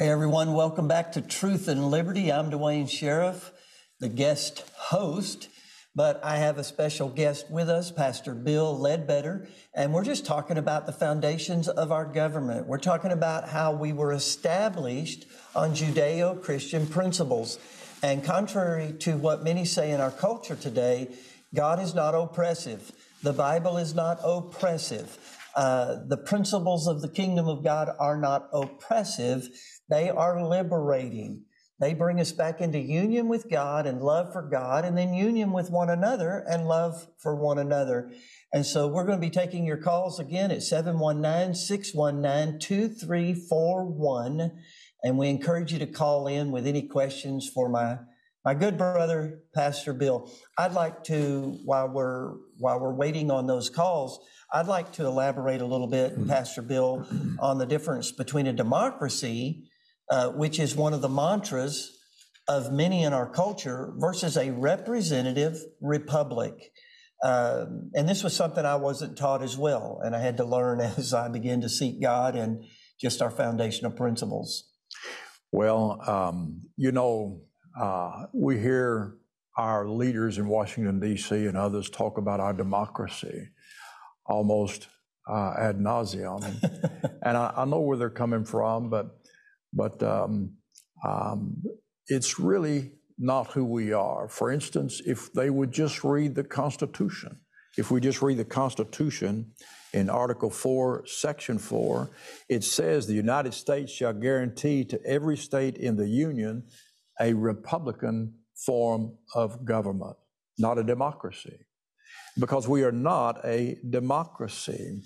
[0.00, 2.32] Hey everyone, welcome back to Truth and Liberty.
[2.32, 3.52] I'm Duane Sheriff,
[3.98, 5.50] the guest host,
[5.94, 10.56] but I have a special guest with us, Pastor Bill Ledbetter, and we're just talking
[10.56, 12.66] about the foundations of our government.
[12.66, 17.58] We're talking about how we were established on Judeo Christian principles.
[18.02, 21.08] And contrary to what many say in our culture today,
[21.54, 22.90] God is not oppressive.
[23.22, 25.18] The Bible is not oppressive.
[25.54, 29.48] Uh, the principles of the kingdom of God are not oppressive.
[29.90, 31.42] They are liberating.
[31.80, 35.50] They bring us back into union with God and love for God, and then union
[35.50, 38.12] with one another and love for one another.
[38.52, 44.52] And so we're going to be taking your calls again at 719 619 2341.
[45.02, 47.98] And we encourage you to call in with any questions for my
[48.44, 53.68] my good brother pastor bill i'd like to while we're while we're waiting on those
[53.68, 54.18] calls
[54.54, 56.26] i'd like to elaborate a little bit mm-hmm.
[56.26, 57.06] pastor bill
[57.38, 59.69] on the difference between a democracy
[60.10, 61.96] uh, which is one of the mantras
[62.48, 66.72] of many in our culture, versus a representative republic.
[67.22, 70.80] Um, and this was something I wasn't taught as well, and I had to learn
[70.98, 72.64] as I began to seek God and
[73.00, 74.68] just our foundational principles.
[75.52, 77.42] Well, um, you know,
[77.80, 79.16] uh, we hear
[79.56, 83.48] our leaders in Washington, D.C., and others talk about our democracy
[84.26, 84.88] almost
[85.28, 86.42] uh, ad nauseum.
[87.22, 89.19] and I, I know where they're coming from, but
[89.72, 90.56] but um,
[91.06, 91.62] um,
[92.06, 94.28] it's really not who we are.
[94.28, 97.40] For instance, if they would just read the Constitution,
[97.76, 99.52] if we just read the Constitution
[99.92, 102.10] in Article 4, Section 4,
[102.48, 106.64] it says the United States shall guarantee to every state in the Union
[107.20, 110.16] a Republican form of government,
[110.58, 111.66] not a democracy.
[112.38, 115.02] Because we are not a democracy.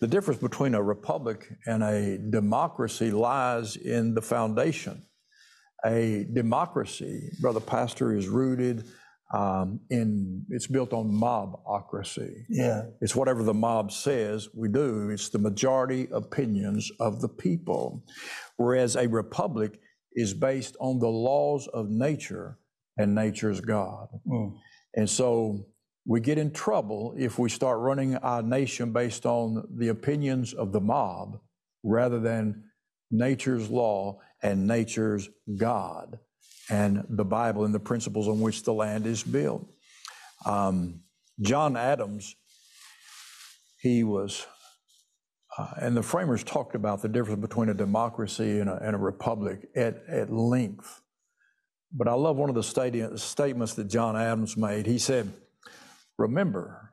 [0.00, 5.04] The difference between a republic and a democracy lies in the foundation.
[5.84, 8.84] A democracy, Brother Pastor, is rooted
[9.32, 12.44] um, in, it's built on mobocracy.
[12.48, 12.84] Yeah.
[13.00, 18.04] It's whatever the mob says we do, it's the majority opinions of the people.
[18.56, 19.78] Whereas a republic
[20.14, 22.58] is based on the laws of nature
[22.96, 24.08] and nature's God.
[24.26, 24.56] Mm.
[24.94, 25.66] And so
[26.08, 30.72] we get in trouble if we start running our nation based on the opinions of
[30.72, 31.38] the mob
[31.84, 32.64] rather than
[33.10, 36.18] nature's law and nature's God
[36.70, 39.68] and the Bible and the principles on which the land is built.
[40.46, 41.02] Um,
[41.42, 42.34] John Adams,
[43.78, 44.46] he was,
[45.58, 48.98] uh, and the framers talked about the difference between a democracy and a, and a
[48.98, 51.02] republic at, at length.
[51.92, 54.86] But I love one of the statements that John Adams made.
[54.86, 55.30] He said,
[56.18, 56.92] Remember,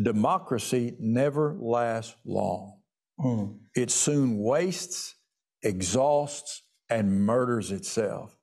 [0.00, 2.80] democracy never lasts long.
[3.20, 3.58] Mm.
[3.74, 5.14] It soon wastes,
[5.62, 8.36] exhausts, and murders itself.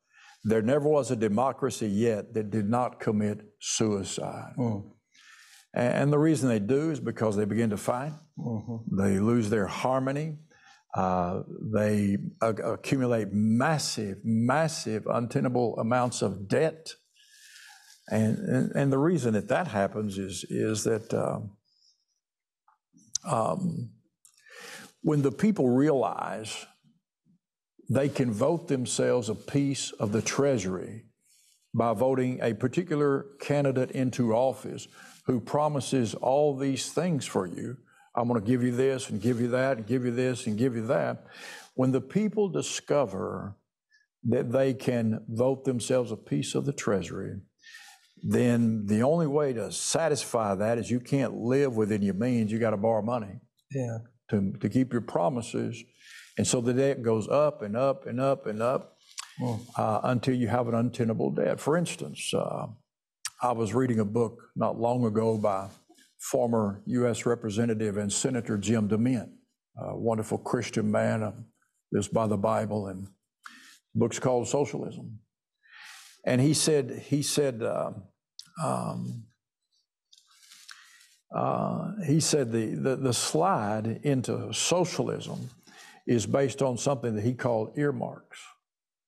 [0.44, 4.54] There never was a democracy yet that did not commit suicide.
[4.58, 4.92] Mm.
[5.74, 8.98] And the reason they do is because they begin to fight, Mm-hmm.
[8.98, 10.40] they lose their harmony,
[10.96, 11.42] uh,
[11.74, 16.94] they uh, accumulate massive, massive, untenable amounts of debt.
[18.10, 21.52] And, and, and the reason that that happens is, is that um,
[23.26, 23.92] um,
[25.02, 26.66] when the people realize
[27.90, 31.04] they can vote themselves a piece of the treasury
[31.74, 34.88] by voting a particular candidate into office
[35.26, 37.78] who promises all these things for you.
[38.16, 40.58] I'm going to give you this and give you that and give you this and
[40.58, 41.26] give you that.
[41.76, 43.56] When the people discover
[44.26, 47.42] that they can vote themselves a piece of the treasury,
[48.26, 52.52] then the only way to satisfy that is you can't live within your means.
[52.52, 53.40] You got to borrow money
[53.72, 53.98] Yeah.
[54.30, 55.84] to, to keep your promises.
[56.38, 58.96] And so the debt goes up and up and up and up
[59.78, 61.60] uh, until you have an untenable debt.
[61.60, 62.68] For instance, uh,
[63.42, 65.68] I was reading a book not long ago by
[66.20, 67.26] former U.S.
[67.26, 69.30] Representative and Senator Jim DeMint,
[69.78, 71.34] a wonderful Christian man, uh,
[71.92, 75.20] lives by the Bible, and the book's called Socialism.
[76.26, 77.92] And he said, he said, uh,
[78.62, 79.24] um,
[81.34, 85.50] uh, he said the, the, the slide into socialism
[86.06, 88.40] is based on something that he called earmarks.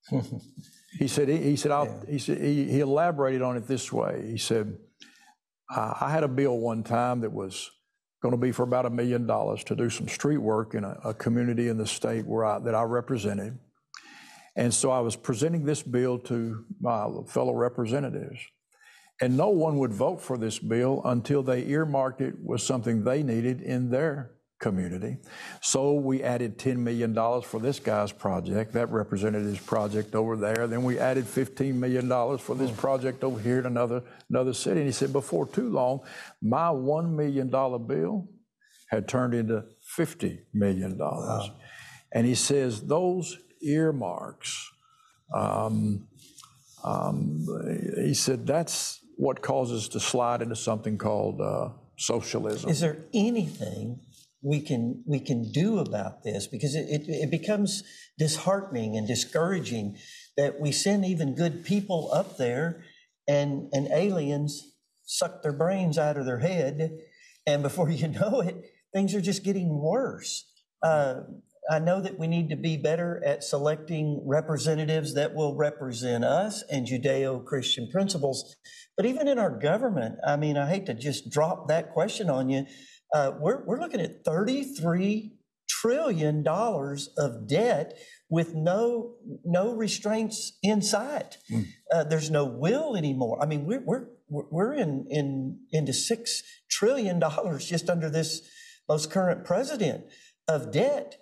[0.99, 4.25] he said, he, he said, I'll, he, said he, he elaborated on it this way.
[4.27, 4.77] He said,
[5.69, 7.69] I had a bill one time that was
[8.21, 10.97] going to be for about a million dollars to do some street work in a,
[11.03, 13.57] a community in the state where I, that I represented.
[14.55, 18.39] And so I was presenting this bill to my fellow representatives.
[19.21, 23.23] And no one would vote for this bill until they earmarked it was something they
[23.23, 25.17] needed in their community.
[25.61, 28.73] So we added $10 million for this guy's project.
[28.73, 30.67] That represented his project over there.
[30.67, 34.81] Then we added $15 million for this project over here in another, another city.
[34.81, 36.01] And he said, before too long,
[36.41, 38.27] my $1 million bill
[38.89, 39.63] had turned into
[39.97, 40.97] $50 million.
[40.97, 41.55] Wow.
[42.11, 44.71] And he says, those earmarks,
[45.33, 46.07] um,
[46.83, 47.45] um,
[47.97, 52.69] he said, that's what causes to slide into something called uh, socialism.
[52.69, 53.99] Is there anything
[54.41, 56.47] we can we can do about this?
[56.47, 57.83] Because it, it, it becomes
[58.17, 59.97] disheartening and discouraging
[60.37, 62.83] that we send even good people up there
[63.27, 66.97] and and aliens suck their brains out of their head,
[67.45, 68.55] and before you know it,
[68.93, 70.45] things are just getting worse.
[70.83, 71.21] Uh,
[71.69, 76.63] I know that we need to be better at selecting representatives that will represent us
[76.69, 78.55] and Judeo Christian principles.
[78.95, 82.49] But even in our government, I mean, I hate to just drop that question on
[82.49, 82.65] you.
[83.13, 85.31] Uh, we're, we're looking at $33
[85.67, 87.97] trillion of debt
[88.29, 91.37] with no no restraints in sight.
[91.51, 91.67] Mm.
[91.91, 93.39] Uh, there's no will anymore.
[93.41, 98.41] I mean, we're we're we're in in into six trillion dollars just under this
[98.89, 100.05] most current president
[100.47, 101.17] of debt.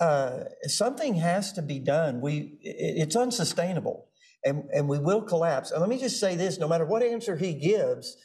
[0.00, 2.20] Uh, something has to be done.
[2.20, 4.08] We it, it's unsustainable
[4.44, 5.70] and, and we will collapse.
[5.70, 8.16] And let me just say this no matter what answer he gives,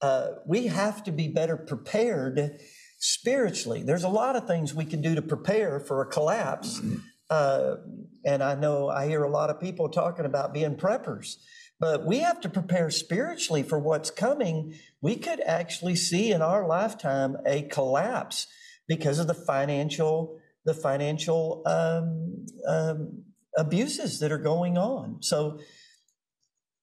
[0.00, 2.58] uh, we have to be better prepared
[2.98, 3.82] spiritually.
[3.82, 6.80] There's a lot of things we can do to prepare for a collapse.
[7.30, 7.76] Uh,
[8.24, 11.36] and I know I hear a lot of people talking about being preppers,
[11.80, 14.74] but we have to prepare spiritually for what's coming.
[15.00, 18.46] We could actually see in our lifetime a collapse
[18.86, 23.24] because of the financial the financial um, um,
[23.56, 25.22] abuses that are going on.
[25.22, 25.60] So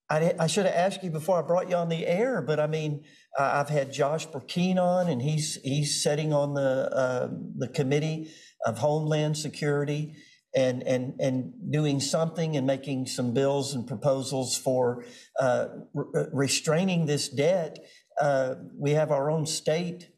[0.10, 2.68] I, I, should have asked you before I brought you on the air, but I
[2.68, 3.04] mean,
[3.38, 8.32] uh, I've had Josh Brecheen on, and he's he's sitting on the uh, the committee
[8.66, 10.16] of Homeland Security
[10.56, 15.06] and and and doing something and making some bills and proposals for
[15.40, 17.78] uh, re- restraining this debt.
[18.20, 20.10] Uh, we have our own state.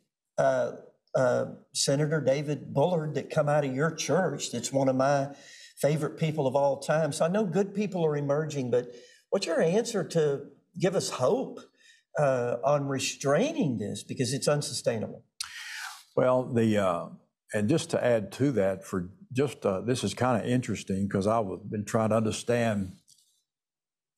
[1.14, 4.52] Uh, Senator David Bullard that come out of your church.
[4.52, 5.30] That's one of my
[5.82, 7.12] favorite people of all time.
[7.12, 8.94] So I know good people are emerging, but
[9.30, 10.44] what's your answer to
[10.80, 11.60] give us hope
[12.18, 15.24] uh, on restraining this because it's unsustainable?
[16.16, 17.06] Well, the uh,
[17.54, 21.28] and just to add to that, for just uh, this is kind of interesting because
[21.28, 22.94] I've been trying to understand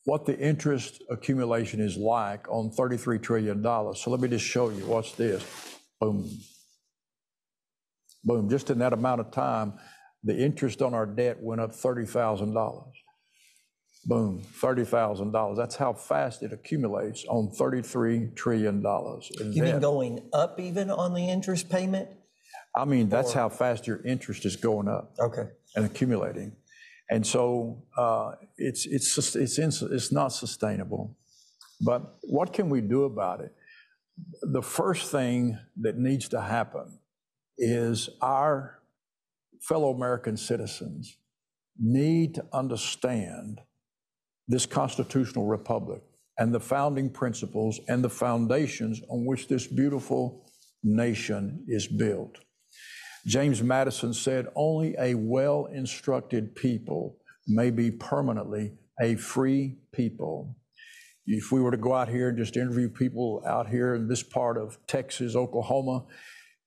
[0.06, 3.64] what the interest accumulation is like on $33 trillion.
[3.64, 4.86] So let me just show you.
[4.86, 5.46] Watch this.
[6.00, 6.30] Boom.
[8.24, 8.50] Boom.
[8.50, 9.74] Just in that amount of time,
[10.24, 12.86] the interest on our debt went up $30,000.
[14.06, 15.56] Boom, $30,000.
[15.56, 18.78] That's how fast it accumulates on $33 trillion.
[18.78, 19.74] In you debt.
[19.74, 22.10] mean going up even on the interest payment?
[22.76, 23.40] I mean, that's or?
[23.40, 25.14] how fast your interest is going up.
[25.20, 25.48] Okay.
[25.76, 26.54] And accumulating.
[27.10, 31.16] And so uh, it's, it's, it's, it's not sustainable.
[31.82, 33.54] But what can we do about it?
[34.42, 37.00] The first thing that needs to happen
[37.58, 38.80] is our
[39.62, 41.18] fellow American citizens
[41.80, 43.62] need to understand
[44.48, 46.02] this constitutional republic
[46.38, 50.46] and the founding principles and the foundations on which this beautiful
[50.84, 52.40] nation is built.
[53.26, 60.56] James Madison said, Only a well instructed people may be permanently a free people.
[61.26, 64.24] If we were to go out here and just interview people out here in this
[64.24, 66.04] part of Texas, Oklahoma,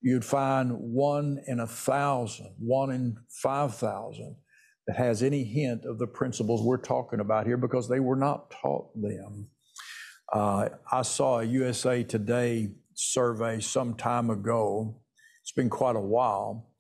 [0.01, 4.37] you'd find one in a thousand, one in 5,000
[4.87, 8.51] that has any hint of the principles we're talking about here because they were not
[8.51, 9.49] taught them.
[10.33, 15.01] Uh, I saw a USA Today survey some time ago.
[15.43, 16.71] It's been quite a while.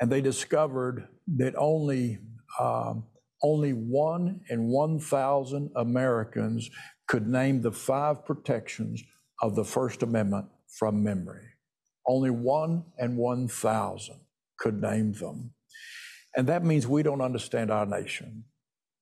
[0.00, 2.18] And they discovered that only,
[2.60, 3.04] um,
[3.42, 6.70] only one in 1,000 Americans
[7.06, 9.02] could name the five protections
[9.40, 10.46] of the First Amendment
[10.78, 11.55] from memory.
[12.08, 14.20] Only one and 1,000
[14.58, 15.52] could name them.
[16.36, 18.44] And that means we don't understand our nation.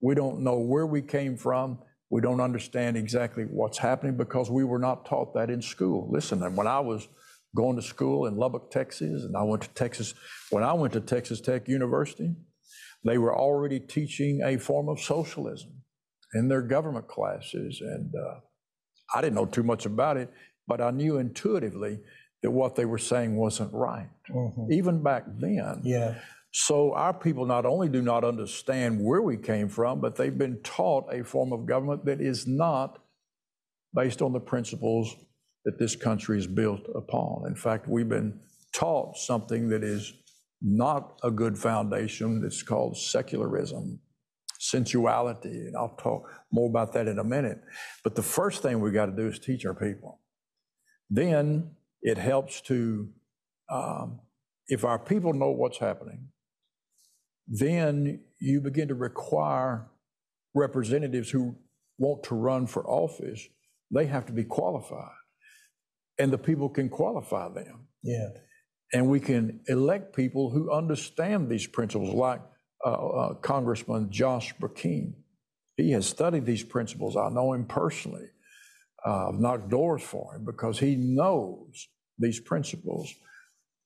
[0.01, 1.79] We don't know where we came from.
[2.11, 6.09] We don't understand exactly what's happening because we were not taught that in school.
[6.11, 7.09] Listen, when I was
[7.55, 10.15] going to school in Lubbock, Texas, and I went to Texas.
[10.51, 12.35] When I went to Texas Tech University,
[13.05, 15.83] they were already teaching a form of socialism
[16.35, 17.81] in their government classes.
[17.81, 18.41] And uh,
[19.15, 20.31] I didn't know too much about it,
[20.67, 22.01] but I knew intuitively
[22.45, 24.71] that what they were saying wasn't right, mm-hmm.
[24.71, 25.81] even back then.
[25.83, 26.17] Yeah.
[26.53, 30.61] So our people not only do not understand where we came from, but they've been
[30.63, 33.03] taught a form of government that is not
[33.95, 35.17] based on the principles
[35.65, 37.47] that this country is built upon.
[37.47, 38.39] In fact, we've been
[38.75, 40.13] taught something that is
[40.61, 42.43] not a good foundation.
[42.43, 43.99] that's called secularism,
[44.59, 47.63] sensuality, and I'll talk more about that in a minute.
[48.03, 50.21] But the first thing we got to do is teach our people.
[51.09, 51.71] Then
[52.05, 53.09] it helps to,
[53.71, 54.21] um,
[54.69, 56.29] if our people know what's happening,
[57.49, 59.89] then you begin to require
[60.55, 61.57] representatives who
[61.99, 63.49] want to run for office,
[63.91, 65.17] they have to be qualified.
[66.19, 67.89] And the people can qualify them.
[68.03, 68.29] Yeah.
[68.93, 72.41] And we can elect people who understand these principles, like
[72.85, 75.15] uh, uh, Congressman Josh Brecheen.
[75.77, 77.17] He has studied these principles.
[77.17, 78.27] I know him personally.
[79.05, 81.89] Uh, I've knocked doors for him because he knows
[82.19, 83.15] these principles.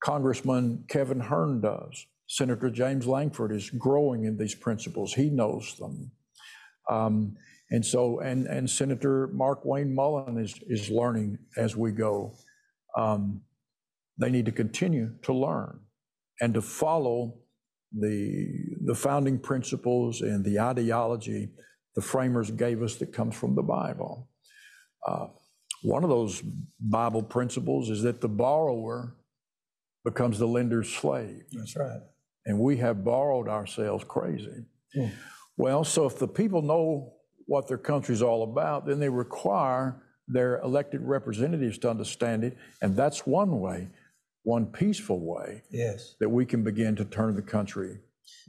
[0.03, 2.07] Congressman Kevin Hern does.
[2.27, 5.15] Senator James Lankford is growing in these principles.
[5.15, 6.11] He knows them.
[6.91, 7.37] Um,
[7.71, 12.35] and so, and, and Senator Markwayne Mullin is, is learning as we go.
[12.97, 13.43] Um,
[14.19, 15.81] they need to continue to learn
[16.41, 17.35] and to follow
[17.93, 18.49] the,
[18.85, 21.51] the founding principles and the ideology
[21.95, 24.29] the framers gave us that comes from the Bible.
[25.07, 25.27] Uh,
[25.83, 26.43] one of those
[26.81, 29.15] Bible principles is that the borrower
[30.05, 31.45] becomes the lender's slave.
[31.53, 32.01] That's right.
[32.47, 34.65] And we have borrowed ourselves crazy.
[34.95, 35.07] Hmm.
[35.57, 37.13] Well, so if the people know
[37.47, 42.57] what their country's all about, then they require their elected representatives to understand it.
[42.81, 43.89] And that's one way
[44.49, 46.15] one peaceful way yes.
[46.21, 47.99] that we can begin to turn the country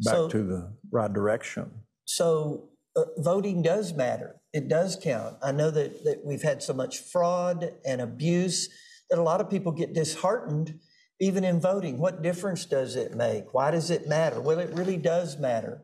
[0.05, 1.69] back so, to the right direction.
[2.05, 4.35] So uh, voting does matter.
[4.53, 5.37] It does count.
[5.43, 8.69] I know that, that we've had so much fraud and abuse
[9.09, 10.79] that a lot of people get disheartened
[11.19, 11.99] even in voting.
[11.99, 13.53] What difference does it make?
[13.53, 14.39] Why does it matter?
[14.39, 15.83] Well, it really does matter.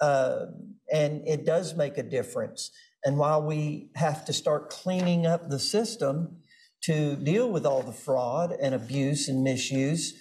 [0.00, 0.46] Uh,
[0.92, 2.70] and it does make a difference.
[3.04, 6.38] And while we have to start cleaning up the system,
[6.82, 10.14] to deal with all the fraud and abuse and misuse,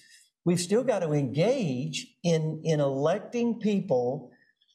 [0.45, 4.31] we've still got to engage in, in electing people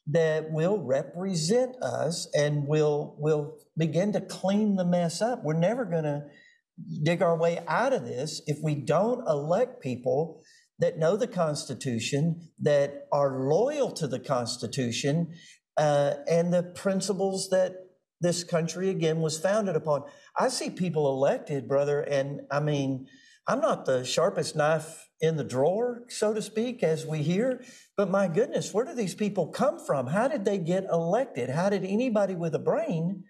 [0.07, 5.43] that will represent us and will, will begin to clean the mess up.
[5.43, 6.23] We're never going to
[7.03, 10.41] dig our way out of this if we don't elect people
[10.79, 15.33] that know the Constitution, that are loyal to the Constitution,
[15.77, 17.75] uh, and the principles that
[18.19, 20.03] this country again was founded upon.
[20.37, 23.07] I see people elected, brother, and I mean,
[23.47, 27.63] I'm not the sharpest knife in the drawer, so to speak, as we hear,
[27.95, 30.07] but my goodness, where do these people come from?
[30.07, 31.49] How did they get elected?
[31.49, 33.23] How did anybody with a brain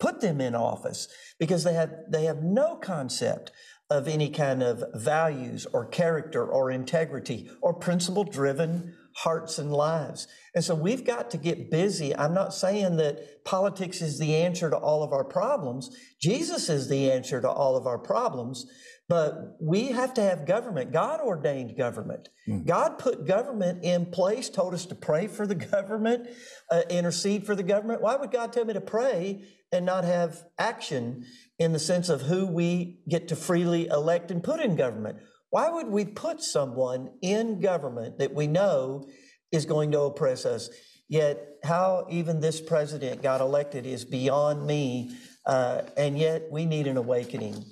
[0.00, 1.08] put them in office?
[1.38, 3.52] Because they have they have no concept
[3.90, 10.26] of any kind of values or character or integrity or principle driven hearts and lives.
[10.54, 12.16] And so we've got to get busy.
[12.16, 15.96] I'm not saying that politics is the answer to all of our problems.
[16.20, 18.66] Jesus is the answer to all of our problems.
[19.08, 20.92] But we have to have government.
[20.92, 22.30] God ordained government.
[22.48, 22.66] Mm.
[22.66, 26.28] God put government in place, told us to pray for the government,
[26.70, 28.00] uh, intercede for the government.
[28.00, 31.26] Why would God tell me to pray and not have action
[31.58, 35.18] in the sense of who we get to freely elect and put in government?
[35.50, 39.06] Why would we put someone in government that we know
[39.52, 40.70] is going to oppress us?
[41.08, 46.86] Yet, how even this president got elected is beyond me, uh, and yet we need
[46.86, 47.62] an awakening.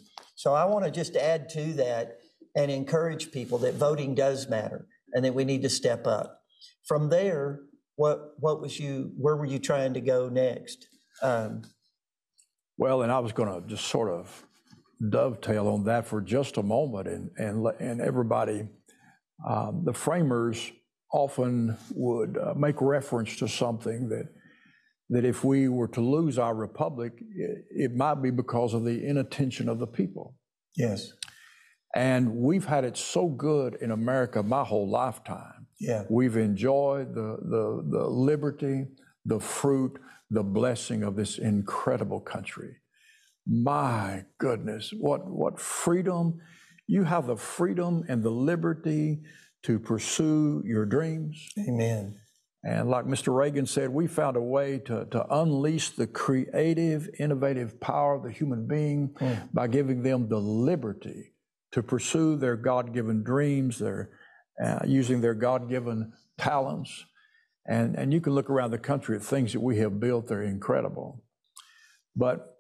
[0.43, 2.19] So, I want to just add to that
[2.57, 6.41] and encourage people that voting does matter and that we need to step up.
[6.85, 7.61] From there,
[7.95, 9.13] what what was you?
[9.17, 10.89] Where were you trying to go next?
[11.23, 11.63] Um,
[12.77, 14.45] well, and I was going to just sort of
[15.11, 18.67] dovetail on that for just a moment, and and and everybody,
[19.49, 20.73] um, the framers
[21.13, 24.27] often would uh, make reference to something that
[25.11, 29.05] that if we were to lose our republic, it, it might be because of the
[29.05, 30.37] inattention of the people.
[30.77, 31.13] Yes.
[31.95, 35.67] And we've had it so good in America my whole lifetime.
[35.79, 36.05] Yeah.
[36.09, 38.87] We've enjoyed the, the, the liberty,
[39.27, 39.99] the fruit,
[40.31, 42.77] the blessing of this incredible country.
[43.47, 46.41] My goodness, what, what freedom.
[46.87, 49.21] You have the freedom and the liberty
[49.65, 51.49] to pursue your dreams.
[51.59, 52.17] Amen.
[52.65, 53.35] And like Mr.
[53.35, 58.31] Reagan said, we found a way to, to unleash the creative, innovative power of the
[58.31, 59.49] human being mm.
[59.53, 61.33] by giving them the liberty
[61.73, 64.11] to pursue their God given dreams, their,
[64.63, 67.05] uh, using their God given talents.
[67.67, 70.43] And, and you can look around the country at things that we have built, they're
[70.43, 71.25] incredible.
[72.15, 72.57] But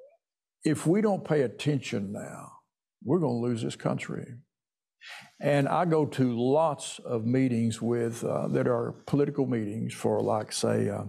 [0.64, 2.52] if we don't pay attention now,
[3.04, 4.26] we're going to lose this country.
[5.42, 10.52] And I go to lots of meetings with uh, that are political meetings for, like,
[10.52, 11.02] say, uh,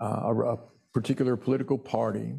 [0.00, 0.58] uh, a, a,
[0.94, 2.34] particular political party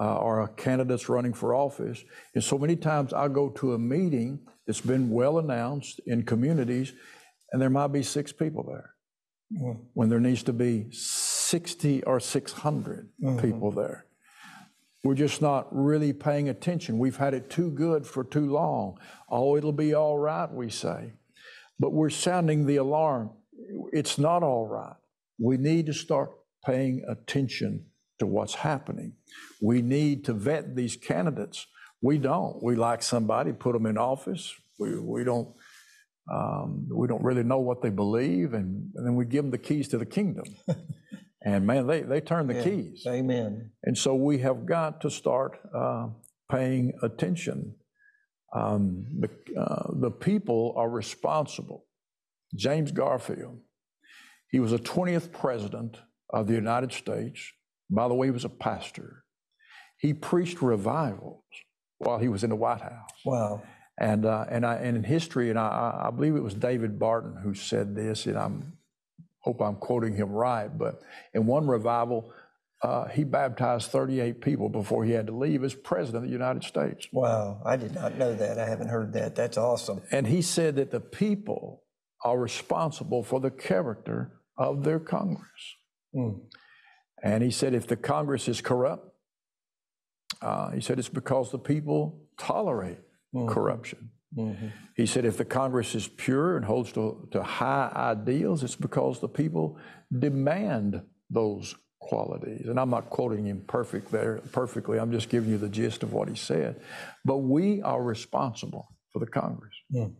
[0.00, 2.02] uh, or a candidate's running for office.
[2.34, 6.94] And so many times I go to a meeting that's been well announced in communities,
[7.52, 8.94] and there might be six people there
[9.52, 9.82] mm-hmm.
[9.94, 13.38] when there needs to be 60 or 600 mm-hmm.
[13.38, 14.06] people there.
[15.06, 16.98] We're just not really paying attention.
[16.98, 18.98] We've had it too good for too long.
[19.28, 21.12] Oh, it'll be all right, we say.
[21.78, 23.30] But we're sounding the alarm.
[23.92, 24.96] It's not all right.
[25.38, 26.32] We need to start
[26.64, 27.86] paying attention
[28.18, 29.12] to what's happening.
[29.62, 31.68] We need to vet these candidates.
[32.02, 32.60] We don't.
[32.60, 34.52] We like somebody, put them in office.
[34.80, 35.54] We, we don't.
[36.28, 39.58] Um, we don't really know what they believe, and, and, then we give them the
[39.58, 40.46] keys to the kingdom.
[41.46, 43.04] and man, they, they turn the yeah, keys.
[43.06, 43.70] Amen.
[43.84, 46.08] And so we have got to start uh,
[46.50, 47.76] paying attention.
[48.52, 51.84] Um, the, uh, the people are responsible.
[52.56, 53.60] James Garfield,
[54.50, 55.98] he was the 20th president
[56.30, 57.40] of the United States.
[57.88, 59.22] By the way, he was a pastor.
[59.98, 61.44] He preached revivals
[61.98, 63.20] while he was in the White House.
[63.24, 63.62] Wow.
[64.00, 67.36] And, uh, and, I, and in history, and I, I believe it was David Barton
[67.40, 68.50] who said this, and I
[69.46, 71.00] hope I'm quoting him right, but
[71.32, 72.32] in one revival,
[72.82, 76.64] uh, he baptized 38 people before he had to leave as president of the United
[76.64, 77.06] States.
[77.12, 78.58] Wow, I did not know that.
[78.58, 79.36] I haven't heard that.
[79.36, 80.02] That's awesome.
[80.10, 81.84] And he said that the people
[82.24, 85.76] are responsible for the character of their Congress.
[86.12, 86.40] Mm.
[87.22, 89.08] And he said, if the Congress is corrupt,
[90.42, 92.98] uh, he said it's because the people tolerate
[93.32, 93.46] mm-hmm.
[93.46, 94.10] corruption.
[94.36, 94.68] Mm-hmm.
[94.96, 99.20] He said, if the Congress is pure and holds to, to high ideals, it's because
[99.20, 99.78] the people
[100.16, 102.66] demand those qualities.
[102.66, 104.98] And I'm not quoting him perfect there, perfectly.
[104.98, 106.80] I'm just giving you the gist of what he said.
[107.24, 109.74] But we are responsible for the Congress.
[109.94, 110.14] Mm.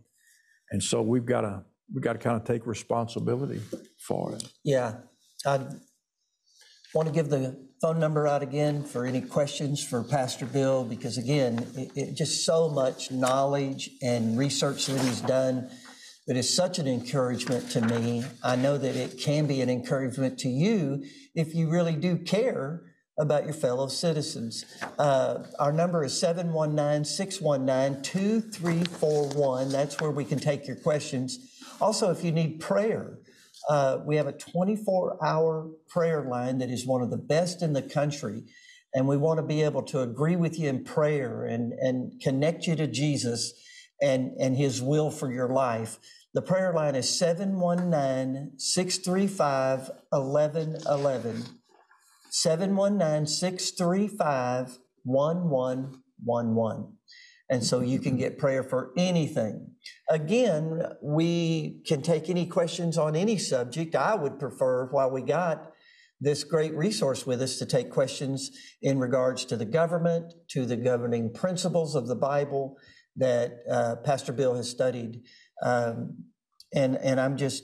[0.71, 3.61] And so we've got to we've got to kind of take responsibility
[3.99, 4.43] for it.
[4.63, 4.95] Yeah.
[5.45, 5.59] I
[6.93, 11.17] want to give the phone number out again for any questions for Pastor Bill, because
[11.17, 15.69] again, it, it just so much knowledge and research that he's done
[16.25, 18.23] that is such an encouragement to me.
[18.43, 21.03] I know that it can be an encouragement to you
[21.35, 22.81] if you really do care
[23.19, 24.65] about your fellow citizens.
[24.97, 29.69] Uh, our number is 719 619 2341.
[29.69, 31.39] That's where we can take your questions.
[31.79, 33.19] Also, if you need prayer,
[33.69, 37.73] uh, we have a 24 hour prayer line that is one of the best in
[37.73, 38.43] the country.
[38.93, 42.65] And we want to be able to agree with you in prayer and, and connect
[42.67, 43.53] you to Jesus
[44.01, 45.99] and, and his will for your life.
[46.33, 51.43] The prayer line is 719 635 1111.
[52.29, 56.97] 719 635 1111
[57.49, 59.71] and so you can get prayer for anything.
[60.09, 63.95] Again, we can take any questions on any subject.
[63.95, 65.71] I would prefer, while we got
[66.19, 70.77] this great resource with us, to take questions in regards to the government, to the
[70.77, 72.77] governing principles of the Bible
[73.15, 75.21] that uh, Pastor Bill has studied.
[75.61, 76.23] Um,
[76.73, 77.63] and, and I'm just,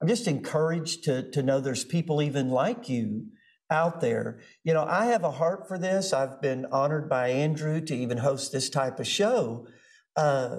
[0.00, 3.26] I'm just encouraged to, to know there's people even like you
[3.70, 4.40] out there.
[4.64, 6.12] You know, I have a heart for this.
[6.12, 9.66] I've been honored by Andrew to even host this type of show.
[10.16, 10.56] Uh,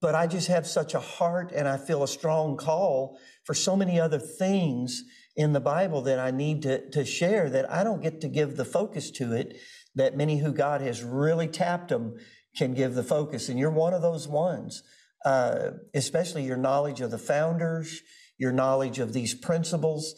[0.00, 3.76] but I just have such a heart and I feel a strong call for so
[3.76, 5.02] many other things
[5.36, 8.56] in the Bible that I need to, to share that I don't get to give
[8.56, 9.56] the focus to it,
[9.94, 12.16] that many who God has really tapped them
[12.56, 13.48] can give the focus.
[13.48, 14.82] And you're one of those ones,
[15.24, 18.00] uh, especially your knowledge of the founders,
[18.38, 20.14] your knowledge of these principles.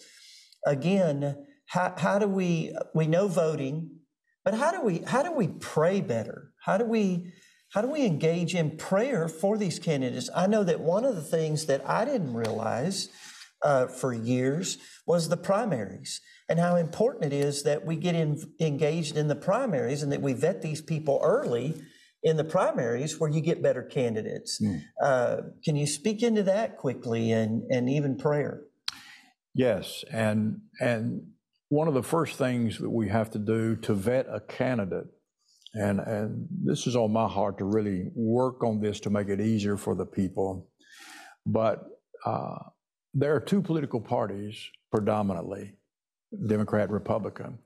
[0.66, 1.36] Again,
[1.70, 3.90] how, how do we we know voting
[4.44, 7.32] but how do we how do we pray better how do we
[7.70, 10.28] how do we engage in prayer for these candidates?
[10.34, 13.08] I know that one of the things that i didn't realize
[13.62, 18.42] uh, for years was the primaries and how important it is that we get in,
[18.58, 21.80] engaged in the primaries and that we vet these people early
[22.22, 24.60] in the primaries where you get better candidates.
[24.60, 24.82] Mm.
[25.02, 28.62] uh, can you speak into that quickly and and even prayer?
[29.54, 31.22] Yes and and
[31.68, 35.06] one of the first things that we have to do to vet a candidate,
[35.74, 39.40] and, and this is on my heart to really work on this to make it
[39.40, 40.68] easier for the people,
[41.46, 41.84] but
[42.24, 42.58] uh,
[43.14, 44.56] there are two political parties
[44.92, 45.74] predominantly,
[46.46, 47.58] Democrat, Republican.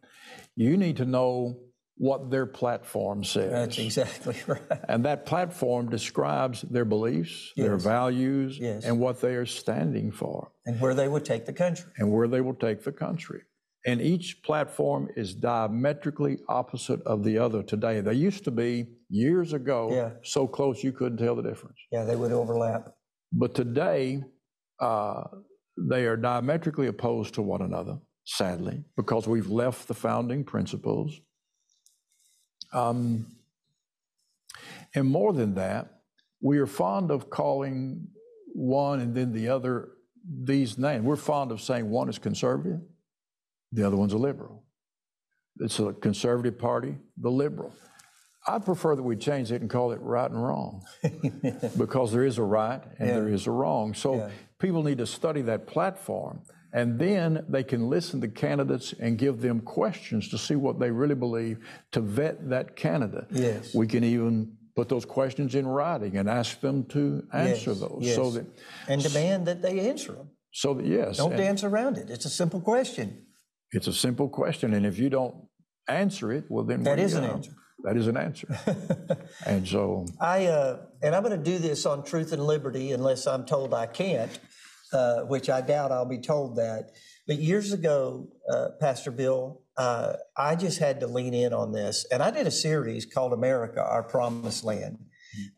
[0.57, 1.59] You need to know
[1.97, 3.53] what their platform says.
[3.53, 4.61] That's exactly right.
[4.89, 8.85] And that platform describes their beliefs, their values, Yes.
[8.85, 11.91] and what they are standing for, And where they would take the country.
[11.99, 13.43] and where they will take the country.
[13.87, 18.01] And each platform is diametrically opposite of the other today.
[18.01, 20.11] They used to be years ago Yeah.
[20.23, 21.77] so close you couldn't tell the difference.
[21.93, 22.95] Yeah, they would overlap.
[23.33, 24.23] But today,
[24.81, 25.25] uh,
[25.77, 31.21] they are diametrically opposed to one another, sadly, because we've left the founding principles.
[32.73, 33.27] Um,
[34.95, 36.01] and more than that,
[36.41, 38.09] we are fond of calling
[38.55, 39.91] one and then the other
[40.27, 41.05] these names.
[41.05, 42.81] We're fond of saying one is conservative,
[43.75, 44.63] the other one's a liberal.
[45.61, 47.73] It's a conservative party, the liberal.
[48.47, 50.83] I prefer that we change it and call it right and wrong
[51.79, 53.95] because there is a right and there is a wrong.
[53.95, 54.31] So Yeah.
[54.59, 59.41] people need to study that platform and then they can listen to candidates and give
[59.41, 61.59] them questions to see what they really believe
[61.93, 63.27] to vet that candidate.
[63.31, 63.75] Yes.
[63.75, 67.99] We can even put those questions in writing and ask them to answer Yes, those
[68.01, 68.17] yes.
[68.17, 68.47] so that
[68.89, 70.31] And demand that they answer them.
[70.53, 72.11] so that yes Don't and dance around it.
[72.11, 73.24] It's a simple question.
[73.75, 75.35] It's a simple question and if you don't
[75.89, 77.53] answer it well then That is an answer.
[77.85, 78.49] that is an answer
[79.47, 83.27] and so I uh, and I'm going to do this on Truth and Liberty unless
[83.27, 84.39] I'm told I can't,
[84.93, 86.93] uh, which I doubt I'll be told that.
[87.27, 92.07] But years ago, uh, Pastor Bill, uh, I just had to lean in on this,
[92.11, 94.99] and I did a series called "America: Our Promised Land,"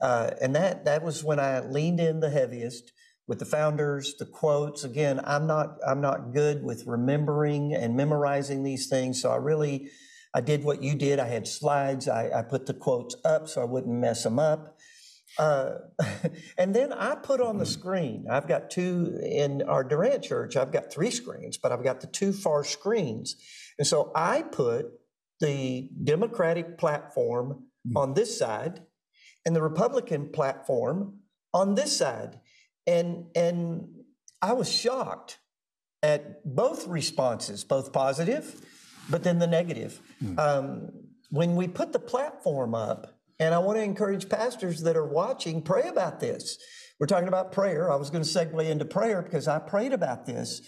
[0.01, 2.93] uh, and that that was when I leaned in the heaviest
[3.29, 4.85] with the founders, the quotes.
[4.85, 9.91] Again, I'm not I'm not good with remembering and memorizing these things, so I really
[10.35, 11.19] I did what you did.
[11.19, 12.09] I had slides.
[12.09, 14.77] I, I put the quotes up so I wouldn't mess them up.
[15.39, 15.77] Uh,
[16.59, 18.27] and then I put on the screen.
[18.31, 20.57] I've got two in our Durant church.
[20.57, 23.37] I've got three screens, but I've got the two far screens.
[23.79, 24.87] And so I put
[25.41, 27.65] the Democratic platform
[27.95, 28.83] on this side
[29.45, 31.21] and the Republican platform
[31.53, 32.41] on this side.
[32.87, 33.89] And, and
[34.41, 35.39] I was shocked
[36.03, 38.61] at both responses, both positive,
[39.11, 40.01] but then the negative.
[40.39, 40.91] Um,
[41.31, 45.63] when we put the platform up, and I want to encourage pastors that are watching,
[45.63, 46.59] pray about this.
[46.99, 47.93] We're talking about prayer.
[47.93, 50.63] I was going to segue into prayer because I prayed about this.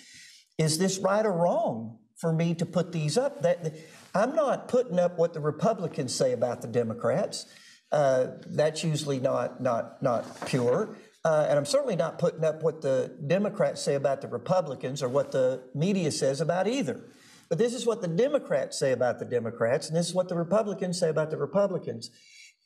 [0.58, 3.42] Is this right or wrong for me to put these up?
[3.42, 3.74] That
[4.14, 7.46] I'm not putting up what the Republicans say about the Democrats.
[7.90, 10.94] Uh, that's usually not not not pure.
[11.24, 15.08] Uh, and I'm certainly not putting up what the Democrats say about the Republicans or
[15.08, 17.00] what the media says about either.
[17.48, 20.36] But this is what the Democrats say about the Democrats, and this is what the
[20.36, 22.10] Republicans say about the Republicans.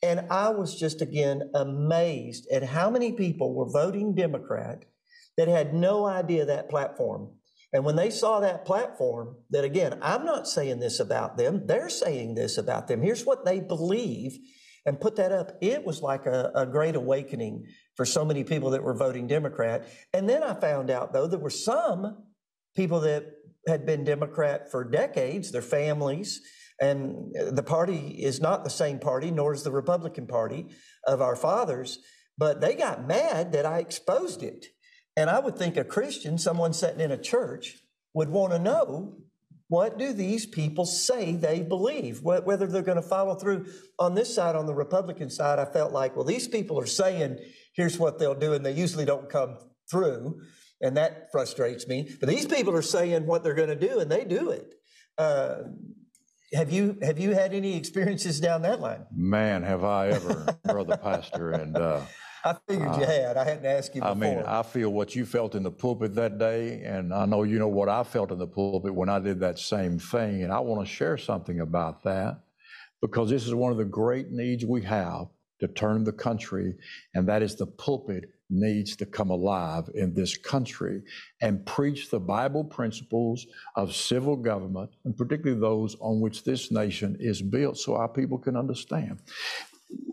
[0.01, 4.83] And I was just again amazed at how many people were voting Democrat
[5.37, 7.31] that had no idea that platform.
[7.71, 11.89] And when they saw that platform, that again, I'm not saying this about them, they're
[11.89, 13.01] saying this about them.
[13.01, 14.37] Here's what they believe,
[14.85, 15.57] and put that up.
[15.61, 17.65] It was like a, a great awakening
[17.95, 19.87] for so many people that were voting Democrat.
[20.13, 22.23] And then I found out, though, there were some
[22.75, 23.25] people that
[23.67, 26.41] had been Democrat for decades, their families,
[26.81, 30.67] and the party is not the same party, nor is the Republican Party
[31.05, 31.99] of our fathers,
[32.37, 34.65] but they got mad that I exposed it.
[35.15, 37.77] And I would think a Christian, someone sitting in a church,
[38.13, 39.17] would want to know
[39.67, 43.65] what do these people say they believe, whether they're going to follow through.
[43.99, 47.39] On this side, on the Republican side, I felt like, well, these people are saying,
[47.75, 49.57] here's what they'll do, and they usually don't come
[49.89, 50.39] through.
[50.81, 52.09] And that frustrates me.
[52.19, 54.73] But these people are saying what they're going to do, and they do it.
[55.17, 55.63] Uh,
[56.53, 59.05] have you have you had any experiences down that line?
[59.15, 62.01] Man, have I ever, brother pastor, and uh,
[62.43, 63.37] I figured you uh, had.
[63.37, 66.37] I hadn't asked you I mean, I feel what you felt in the pulpit that
[66.37, 69.39] day, and I know you know what I felt in the pulpit when I did
[69.39, 72.41] that same thing, and I want to share something about that
[73.01, 75.27] because this is one of the great needs we have
[75.59, 76.75] to turn the country,
[77.13, 81.01] and that is the pulpit needs to come alive in this country
[81.41, 87.15] and preach the Bible principles of civil government, and particularly those on which this nation
[87.19, 89.19] is built, so our people can understand.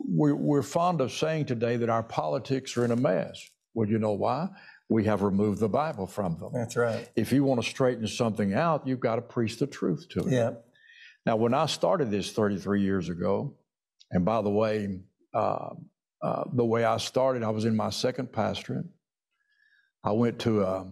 [0.09, 3.49] We're, we're fond of saying today that our politics are in a mess.
[3.75, 4.49] Well, you know why?
[4.89, 6.51] We have removed the Bible from them.
[6.53, 7.09] That's right.
[7.15, 10.33] If you want to straighten something out, you've got to preach the truth to it.
[10.33, 10.51] Yeah.
[11.27, 13.55] Now, when I started this 33 years ago,
[14.11, 15.01] and by the way,
[15.33, 15.71] uh,
[16.23, 18.87] uh, the way I started, I was in my second pastorate.
[20.03, 20.87] I went to a,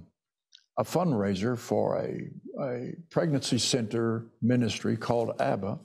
[0.79, 2.31] a fundraiser for a,
[2.63, 5.79] a pregnancy center ministry called ABBA,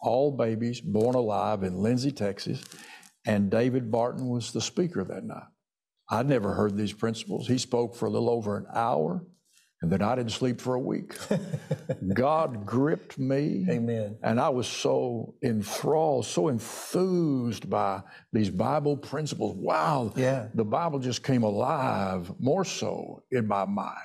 [0.00, 2.62] All Babies Born Alive in Lindsay, Texas.
[3.26, 5.44] And David Barton was the speaker that night.
[6.10, 7.46] I'd never heard these principles.
[7.46, 9.24] He spoke for a little over an hour,
[9.82, 11.14] And then I didn't sleep for a week.
[12.14, 13.64] God gripped me.
[13.70, 14.18] Amen.
[14.22, 19.56] And I was so enthralled, so enthused by these Bible principles.
[19.56, 20.12] Wow.
[20.16, 20.48] Yeah.
[20.54, 23.96] The Bible just came alive more so in my mind.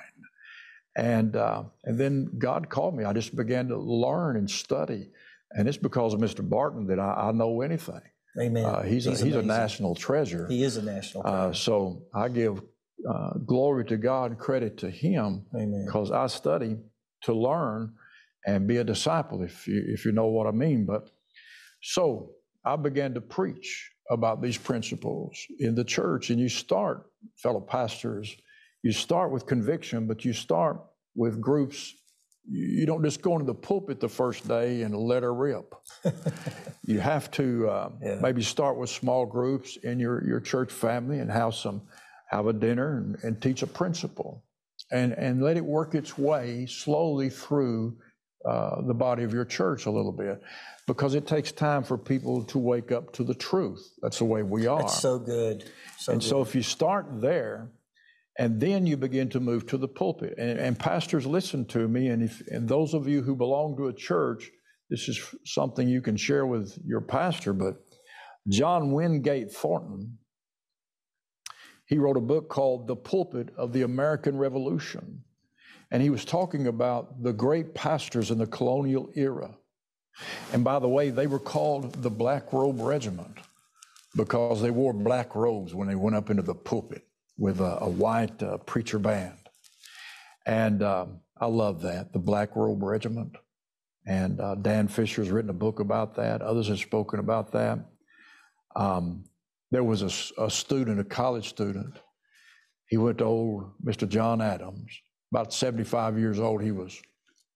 [0.96, 3.04] And, uh, and then God called me.
[3.04, 5.10] I just began to learn and study.
[5.52, 6.46] And it's because of Mr.
[6.46, 8.00] Barton that I, I know anything.
[8.40, 8.64] Amen.
[8.64, 10.46] Uh, he's, He's a, he's a national treasure.
[10.48, 11.26] He is a national.
[11.26, 12.60] Uh, so I give
[13.08, 15.84] uh, glory to God and credit to Him Amen.
[15.86, 16.76] because I study
[17.22, 17.94] to learn
[18.46, 20.84] and be a disciple, if you, if you know what I mean.
[20.86, 21.10] But
[21.82, 22.32] so
[22.64, 26.30] I began to preach about these principles in the church.
[26.30, 28.36] And you start, fellow pastors,
[28.82, 30.80] you start with conviction, but you start
[31.14, 31.94] with groups.
[32.48, 35.74] You don't just go into the pulpit the first day and let her rip.
[36.84, 38.18] you have to uh, Yeah.
[38.22, 41.82] maybe start with small groups in your, your church family and have some
[42.28, 44.44] have a dinner and, and teach a principle
[44.90, 47.96] and and let it work its way slowly through
[48.44, 50.40] uh, the body of your church a little bit
[50.86, 54.42] because it takes time for people to wake up to the truth that's the way
[54.42, 55.70] we are That's so good.
[55.98, 56.26] So and good.
[56.28, 57.70] so if you start there
[58.38, 60.34] and then you begin to move to the pulpit.
[60.36, 62.08] And, and pastors listen to me.
[62.08, 64.50] And if and those of you who belong to a church
[64.88, 67.76] this is something you can share with your pastor but
[68.48, 70.16] john wingate thornton
[71.86, 75.22] he wrote a book called the pulpit of the american revolution.
[75.92, 79.54] And he was talking about the great pastors in the colonial era.
[80.52, 83.38] And by the way they were called the black robe regiment
[84.16, 87.05] because they wore black robes when they went up into the pulpit
[87.38, 89.36] with a, a white uh, preacher band.
[90.46, 93.36] And um, I love that, the Black Robe Regiment.
[94.06, 96.40] And uh, Dan Fisher's written a book about that.
[96.40, 97.80] Others have spoken about that.
[98.76, 99.24] Um,
[99.72, 100.02] there was
[100.38, 101.98] a student, a college student.
[102.88, 104.08] He went to old Mr.
[104.08, 104.92] John Adams,
[105.32, 106.62] about 75 years old.
[106.62, 107.00] He was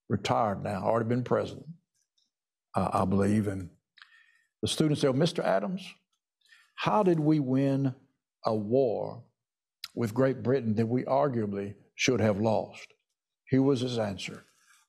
[0.08, 1.66] retired now, already been president,
[2.74, 3.46] uh, I believe.
[3.46, 3.70] And
[4.60, 5.44] the student said, Mr.
[5.44, 5.86] Adams,
[6.74, 7.94] how did we win
[8.44, 9.22] a war
[9.94, 12.86] with Great Britain that we arguably should have lost?
[13.48, 14.44] Here was his answer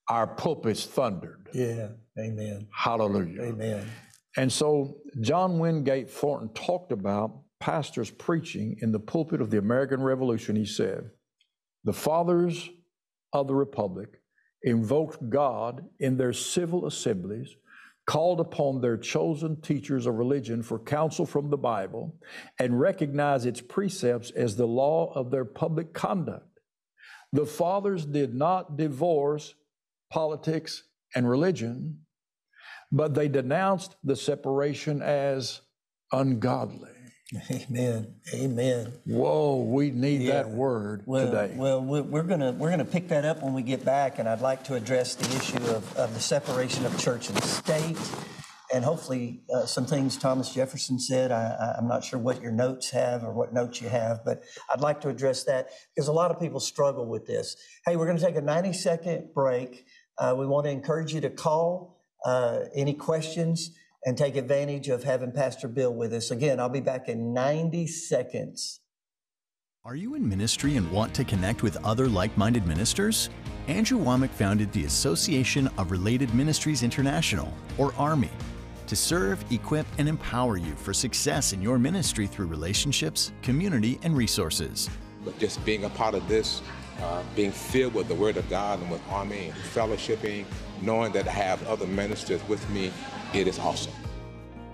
[0.10, 1.50] Our pulpits thundered.
[1.54, 1.90] yeah.
[2.20, 2.68] Amen.
[2.76, 3.42] Hallelujah.
[3.44, 3.90] Amen.
[4.38, 10.02] And so John Wingate Thornton talked about pastors preaching in the pulpit of the American
[10.02, 10.56] Revolution.
[10.56, 11.10] He said,
[11.84, 12.70] The fathers
[13.34, 14.10] of the Republic
[14.64, 17.50] invoked God in their civil assemblies,
[18.12, 22.14] called upon their chosen teachers of religion for counsel from the Bible,
[22.60, 26.60] and recognized its precepts as the law of their public conduct.
[27.32, 29.56] The fathers did not divorce
[30.10, 30.84] politics
[31.16, 32.02] and religion,
[32.92, 35.62] but they denounced the separation as
[36.12, 37.01] ungodly.
[37.50, 38.16] Amen.
[38.34, 38.92] Amen.
[39.06, 41.54] Whoa, we need that word Well, today.
[41.56, 44.42] well, we- we're gonna we're gonna pick that up when we get back, and I'd
[44.42, 47.98] like to address the issue of, of the separation of church and state,
[48.74, 51.32] and hopefully uh, some things Thomas Jefferson said.
[51.32, 54.82] I, I'm not sure what your notes have or what notes you have, but I'd
[54.82, 57.56] like to address that because a lot of people struggle with this.
[57.86, 59.86] Hey, we're going to take a 90 second break.
[60.18, 63.72] Uh, we want to encourage you to call uh, any questions
[64.06, 66.32] and take advantage of having Pastor Bill with us.
[66.32, 68.80] Again, I'll be back in 90 seconds.
[69.84, 73.30] Are you in ministry and want to connect with other like minded ministers?
[73.68, 78.30] Andrew Wommack founded the Association of Related Ministries International, or ARMY,
[78.86, 84.16] to serve, equip, and empower you for success in your ministry through relationships, community, and
[84.16, 84.90] resources.
[85.26, 86.62] But just being a part of this,
[87.02, 90.46] uh, being filled with the Word of God and with Army and fellowshipping,
[90.82, 92.92] knowing that I have other ministers with me,
[93.34, 93.94] it is awesome.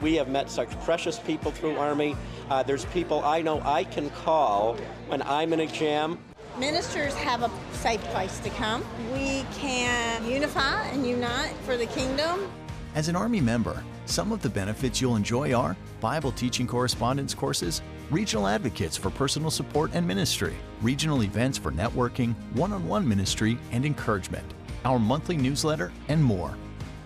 [0.01, 2.15] We have met such precious people through Army.
[2.49, 4.75] Uh, there's people I know I can call
[5.07, 6.19] when I'm in a jam.
[6.59, 8.83] Ministers have a safe place to come.
[9.13, 12.49] We can unify and unite for the kingdom.
[12.95, 17.81] As an Army member, some of the benefits you'll enjoy are Bible teaching correspondence courses,
[18.09, 23.59] regional advocates for personal support and ministry, regional events for networking, one on one ministry
[23.71, 24.45] and encouragement,
[24.87, 26.57] our monthly newsletter, and more.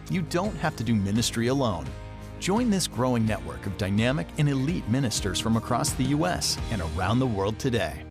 [0.09, 1.86] You don't have to do ministry alone.
[2.39, 6.57] Join this growing network of dynamic and elite ministers from across the U.S.
[6.71, 8.11] and around the world today.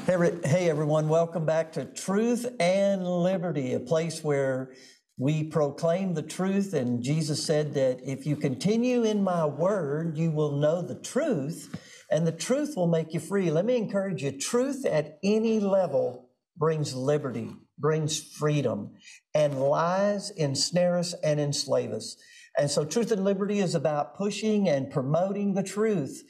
[0.00, 4.72] Hey, everyone, welcome back to Truth and Liberty, a place where
[5.16, 6.74] we proclaim the truth.
[6.74, 11.72] And Jesus said that if you continue in my word, you will know the truth,
[12.10, 13.50] and the truth will make you free.
[13.50, 18.94] Let me encourage you truth at any level brings liberty, brings freedom,
[19.34, 22.16] and lies ensnare us and enslave us.
[22.56, 26.22] And so, Truth and Liberty is about pushing and promoting the truth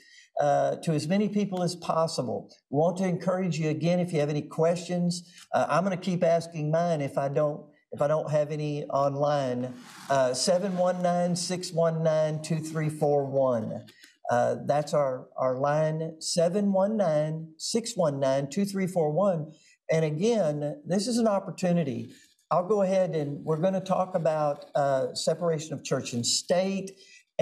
[0.42, 2.52] uh, to as many people as possible.
[2.68, 5.32] Want to encourage you again if you have any questions.
[5.54, 8.84] Uh, I'm going to keep asking mine if I don't if I don't have any
[8.86, 9.72] online.
[10.10, 13.84] Uh, 719 619 2341.
[14.30, 19.52] Uh, that's our, our line 719 619 2341.
[19.92, 22.12] And again, this is an opportunity.
[22.50, 26.92] I'll go ahead and we're going to talk about uh, separation of church and state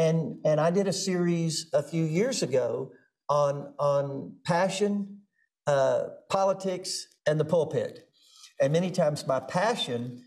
[0.00, 2.92] and and I did a series a few years ago
[3.28, 5.20] on on passion,
[5.66, 8.08] uh, politics, and the pulpit.
[8.60, 10.24] And many times my passion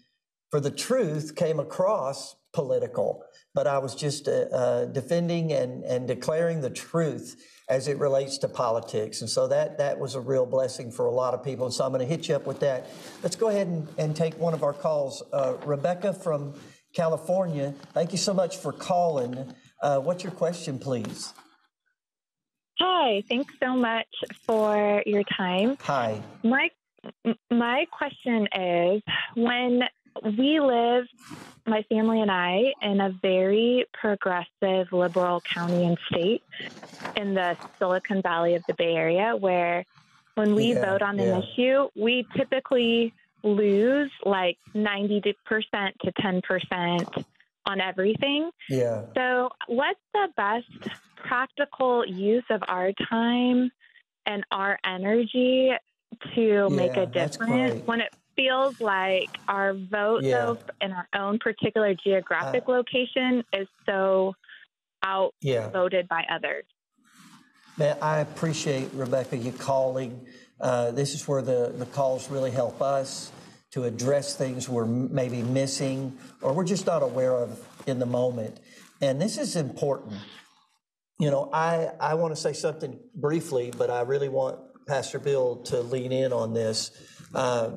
[0.51, 3.23] for the truth came across political,
[3.55, 7.35] but I was just uh, uh, defending and and declaring the truth
[7.67, 9.21] as it relates to politics.
[9.21, 11.65] And so that that was a real blessing for a lot of people.
[11.65, 12.87] And so I'm going to hit you up with that.
[13.23, 15.23] Let's go ahead and, and take one of our calls.
[15.33, 16.53] Uh, Rebecca from
[16.93, 19.51] California, thank you so much for calling.
[19.83, 21.33] Uh, what's your question, please?
[22.79, 24.07] Hi, thanks so much
[24.47, 25.77] for your time.
[25.81, 26.21] Hi.
[26.41, 26.69] My
[27.51, 29.01] my question is
[29.35, 29.81] when
[30.37, 31.05] we live
[31.67, 36.43] my family and I in a very progressive liberal county and state
[37.17, 39.85] in the Silicon Valley of the Bay Area where
[40.35, 41.25] when we Yeah, vote on yeah.
[41.25, 43.13] an issue, we typically
[43.43, 45.33] lose like 90%
[46.03, 47.25] to 10%
[47.65, 48.49] on everything.
[48.69, 49.03] Yeah.
[49.15, 53.71] So, what's the best practical use of our time
[54.25, 55.71] and our energy
[56.35, 60.45] to make a difference when it feels like our vote, Yeah.
[60.45, 64.33] though, in our own particular geographic location is so
[65.41, 65.65] Yeah.
[65.65, 66.65] outvoted by others?
[67.77, 70.27] Man, I appreciate, Rebecca, you calling.
[70.59, 73.31] Uh, this is where the, the calls really help us
[73.73, 78.59] to address things we're maybe missing or we're just not aware of in the moment.
[79.01, 80.13] And this is important.
[81.19, 85.57] You know, I, I want to say something briefly, but I really want Pastor Bill
[85.63, 86.91] to lean in on this.
[87.33, 87.71] Uh,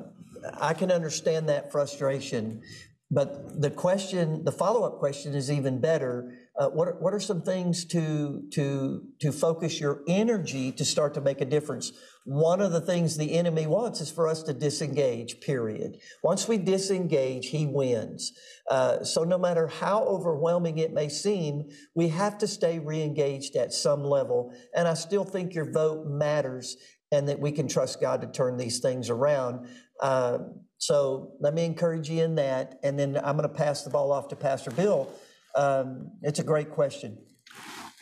[0.59, 2.61] I can understand that frustration,
[3.09, 6.31] but the question, the follow-up question is even better.
[6.57, 11.21] Uh, what, what are some things to, to, to focus your energy to start to
[11.21, 11.91] make a difference?
[12.25, 15.97] One of the things the enemy wants is for us to disengage, period.
[16.23, 18.33] Once we disengage, he wins.
[18.69, 23.71] Uh, so no matter how overwhelming it may seem, we have to stay re-engaged at
[23.71, 24.51] some level.
[24.75, 26.75] And I still think your vote matters
[27.11, 29.67] and that we can trust God to turn these things around.
[30.01, 30.39] Uh,
[30.79, 32.79] so let me encourage you in that.
[32.83, 35.09] And then I'm going to pass the ball off to Pastor Bill.
[35.57, 37.17] Um, it's a great question.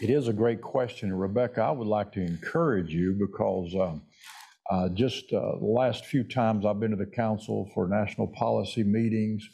[0.01, 1.13] It is a great question.
[1.13, 4.01] Rebecca, I would like to encourage you because um,
[4.69, 8.83] uh, just uh, the last few times I've been to the Council for National Policy
[8.83, 9.47] meetings,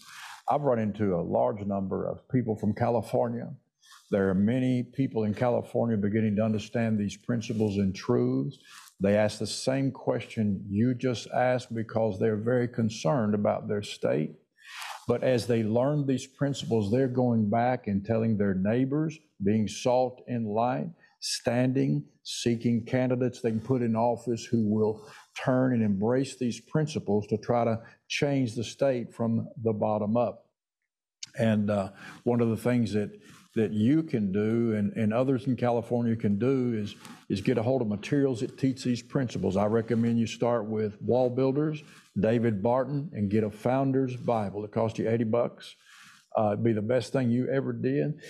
[0.49, 3.53] I've run into a large number of people from California.
[4.09, 8.57] There are many people in California beginning to understand these principles and truths.
[8.99, 14.31] They ask the same question you just asked because they're very concerned about their state.
[15.07, 20.21] But as they learn these principles, they're going back and telling their neighbors, being salt
[20.27, 20.89] and light,
[21.19, 27.27] standing, seeking candidates they can put in office who will turn and embrace these principles
[27.27, 30.45] to try to change the state from the bottom up.
[31.37, 31.91] And uh,
[32.23, 33.11] one of the things that
[33.55, 36.95] that you can do and, and others in California can do is
[37.29, 39.57] is get a hold of materials that teach these principles.
[39.57, 41.83] I recommend you start with WallBuilders,
[42.19, 44.63] David Barton, and get a Founder's Bible.
[44.63, 45.75] It costs you 80 bucks.
[46.37, 48.21] Uh, it'd be the best thing you ever did.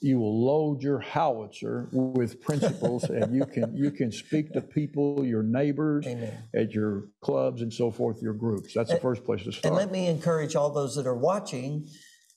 [0.00, 5.26] You will load your howitzer with principles, and you can you can speak to people,
[5.26, 6.06] your neighbors,
[6.54, 8.72] at your clubs and so forth, your groups.
[8.72, 9.66] That's the first place to start.
[9.66, 11.86] And let me encourage all those that are watching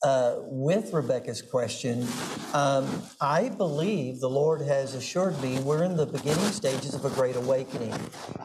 [0.04, 2.06] uh, with Rebecca's question.
[2.54, 7.10] Um, I believe the Lord has assured me we're in the beginning stages of a
[7.10, 7.94] great awakening,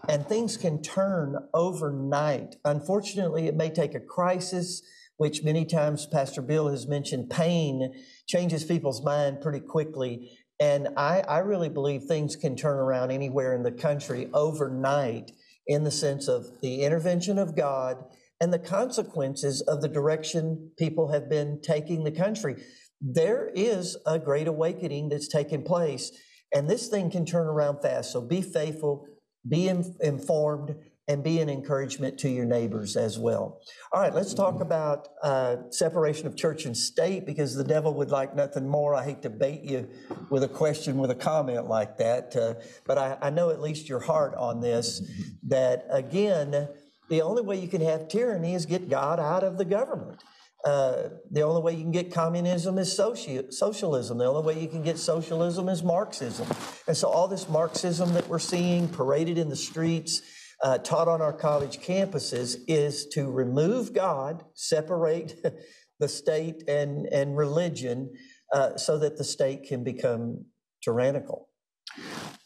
[0.08, 2.56] and things can turn overnight.
[2.64, 4.82] Unfortunately, it may take a crisis,
[5.16, 7.28] which many times Pastor Bill has mentioned.
[7.28, 7.92] Pain
[8.26, 10.30] changes people's mind pretty quickly.
[10.60, 15.32] And I, I really believe things can turn around anywhere in the country overnight
[15.66, 18.04] in the sense of the intervention of God
[18.40, 22.56] and the consequences of the direction people have been taking the country.
[23.00, 26.10] There is a great awakening that's taking place,
[26.52, 28.12] and this thing can turn around fast.
[28.12, 29.06] So be faithful,
[29.48, 30.74] be in- informed,
[31.08, 33.60] and be an encouragement to your neighbors as well.
[33.92, 38.10] All right, let's talk about uh, separation of church and state because the devil would
[38.10, 38.94] like nothing more.
[38.94, 39.88] I hate to bait you
[40.28, 42.54] with a question, with a comment like that, uh,
[42.86, 45.02] but I, I know at least your heart on this
[45.46, 46.68] that again,
[47.08, 50.22] the only way you can have tyranny is get God out of the government.
[50.64, 54.18] Uh, the only way you can get communism is soci- socialism.
[54.18, 56.48] The only way you can get socialism is Marxism.
[56.88, 60.20] And so, all this Marxism that we're seeing paraded in the streets,
[60.62, 65.40] uh, taught on our college campuses is to remove God, separate
[66.00, 68.12] the state and, and religion
[68.52, 70.44] uh, so that the state can become
[70.82, 71.48] tyrannical.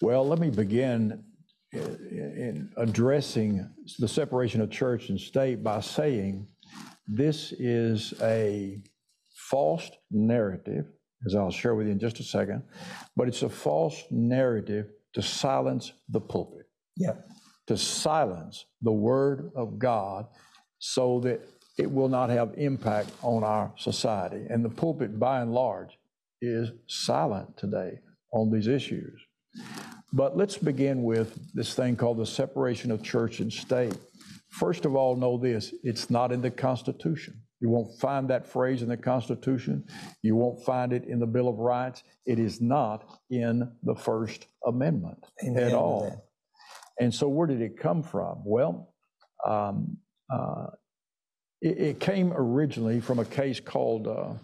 [0.01, 1.25] Well, let me begin
[1.75, 3.69] Uh, in addressing
[3.99, 6.47] the separation of church and state by saying
[7.07, 8.83] this is a
[9.51, 10.87] false narrative,
[11.27, 12.63] as I'll share with you in just a second,
[13.17, 16.67] but it's a false narrative to silence the pulpit.
[16.97, 17.15] Yeah
[17.67, 20.27] to silence the word of God
[20.79, 21.41] so that
[21.79, 24.45] it will not have impact on our society.
[24.51, 25.99] And the pulpit, by and large,
[26.41, 28.01] is silent today
[28.33, 29.19] on these issues.
[30.13, 33.97] But let's begin with this thing called the separation of church and state.
[34.51, 37.41] First of all, know this it's not in the Constitution.
[37.61, 39.85] You won't find that phrase in the Constitution.
[40.21, 42.03] You won't find it in the Bill of Rights.
[42.27, 46.29] It is not in the First Amendment Amen at all.
[47.01, 48.43] And so, where did it come from?
[48.45, 48.93] Well,
[49.47, 49.97] um,
[50.29, 50.67] uh,
[51.61, 54.35] it, it, came originally from a case called, uh,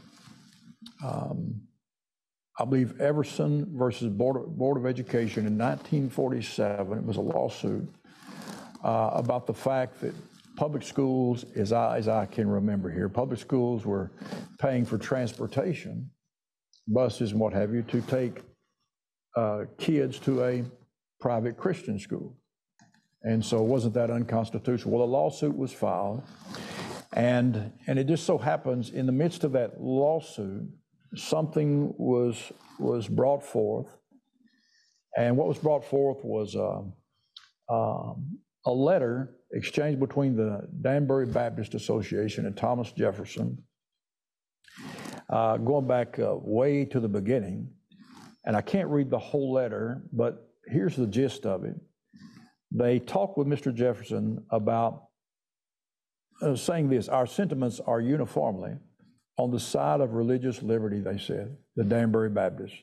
[1.05, 1.61] um,
[2.61, 6.99] I believe, Everson versus Board of, Board of Education in 1947.
[6.99, 7.89] It was a lawsuit
[8.83, 10.13] uh, about the fact that
[10.57, 14.11] public schools, as I, as I can remember here, public schools were
[14.59, 16.11] paying for transportation,
[16.89, 18.43] buses and what have you, to take
[19.37, 20.65] uh, kids to a
[21.21, 22.37] private Christian school.
[23.23, 24.99] And so wasn't that unconstitutional?
[24.99, 26.25] Well, a lawsuit was filed.
[27.13, 30.69] And, and it just so happens in the midst of that lawsuit,
[31.15, 33.89] something was, was brought forth.
[35.17, 36.93] And what was brought forth was um,
[37.69, 43.63] um, a letter exchanged between the Danbury Baptist Association and Thomas Jefferson,
[45.31, 47.71] uh, going back uh, way to the beginning.
[48.45, 51.75] And I can't read the whole letter, but here's the gist of it.
[52.71, 53.75] They talked with Mr.
[53.75, 55.05] Jefferson about
[56.43, 58.77] uh, saying this Our sentiments are uniformly
[59.39, 62.79] on the side of religious liberty, they said, the Danbury Baptists.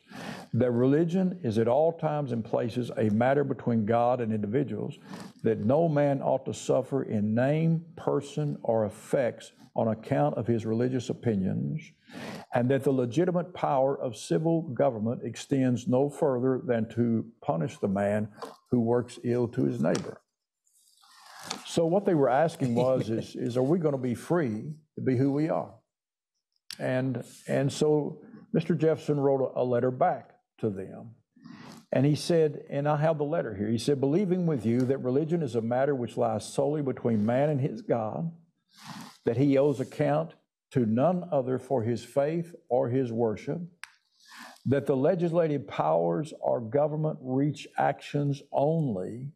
[0.54, 4.98] That religion is at all times and places a matter between God and individuals,
[5.44, 10.66] that no man ought to suffer in name, person, or effects on account of his
[10.66, 11.82] religious opinions,
[12.54, 17.88] and that the legitimate power of civil government extends no further than to punish the
[17.90, 18.30] man
[18.72, 20.22] who works ill to his neighbor.
[21.66, 25.02] So what they were asking was, is, is are we going to be free to
[25.02, 25.74] be who we are?
[26.80, 28.22] And, and so
[28.56, 28.78] Mr.
[28.78, 31.12] Jefferson wrote a, letter back to them.
[31.92, 33.70] And he said, and I have the letter here.
[33.70, 37.50] He said, believing with you that religion is a matter which lies solely between man
[37.50, 38.32] and his God,
[39.26, 40.34] that he owes account
[40.72, 43.62] to none other for his faith or his worship,
[44.66, 49.30] that the legislative powers are government reach actions only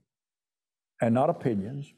[1.02, 1.94] and not opinions,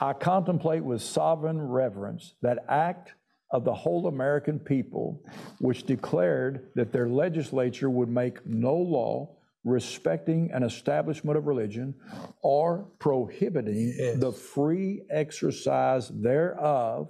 [0.00, 3.14] I contemplate with sovereign reverence that act
[3.50, 5.22] of the whole American people,
[5.58, 9.34] which declared that their legislature would make no law
[9.64, 11.94] respecting an establishment of religion
[12.42, 14.18] or prohibiting yes.
[14.18, 17.08] the free exercise thereof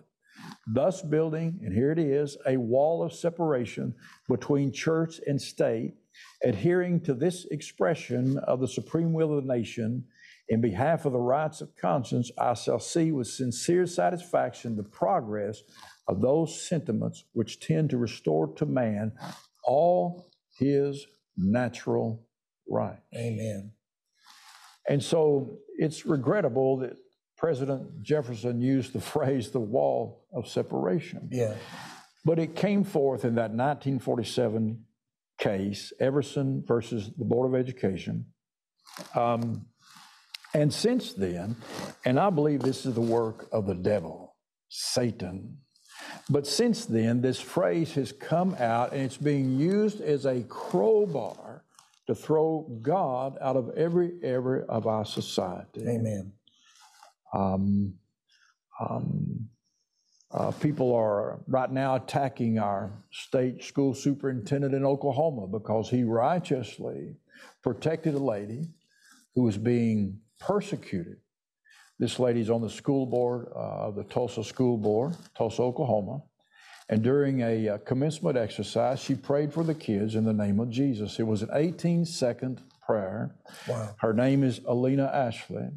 [0.66, 3.94] thus building, and here it is, a wall of separation
[4.28, 5.94] between church and state,
[6.44, 10.04] adhering to this expression of the supreme will of the nation.
[10.50, 15.62] In behalf of the rights of conscience, I shall see with sincere satisfaction the progress
[16.08, 19.12] of those sentiments which tend to restore to man
[19.64, 21.06] all his
[21.36, 22.26] natural
[22.68, 23.02] rights.
[23.14, 23.72] Amen.
[24.88, 26.96] And so it's regrettable that
[27.36, 31.28] President Jefferson used the phrase the wall of separation.
[31.30, 31.54] Yeah.
[32.24, 34.84] But it came forth in that 1947
[35.38, 38.26] case, Everson versus the Board of Education.
[39.14, 39.66] Um,
[40.54, 41.56] and since then,
[42.04, 44.34] and I believe this is the work of the devil,
[44.68, 45.58] Satan.
[46.30, 51.64] But since then, this phrase has come out and it's being used as a crowbar
[52.06, 55.82] to throw God out of every area of our society.
[55.86, 56.32] Amen.
[57.32, 57.94] Um,
[58.80, 59.48] um,
[60.30, 67.16] uh, people are right now attacking our state school superintendent in Oklahoma because he righteously
[67.62, 68.68] protected a lady
[69.34, 71.16] who was being persecuted
[71.98, 76.22] This lady's on the school board uh, of the Tulsa School Board, Tulsa, Oklahoma.
[76.88, 80.70] And during a uh, commencement exercise, she prayed for the kids in the name of
[80.70, 81.18] Jesus.
[81.18, 83.36] It was an 18 second prayer.
[83.66, 83.94] Wow.
[83.98, 85.68] Her name is E'Lena Ashley.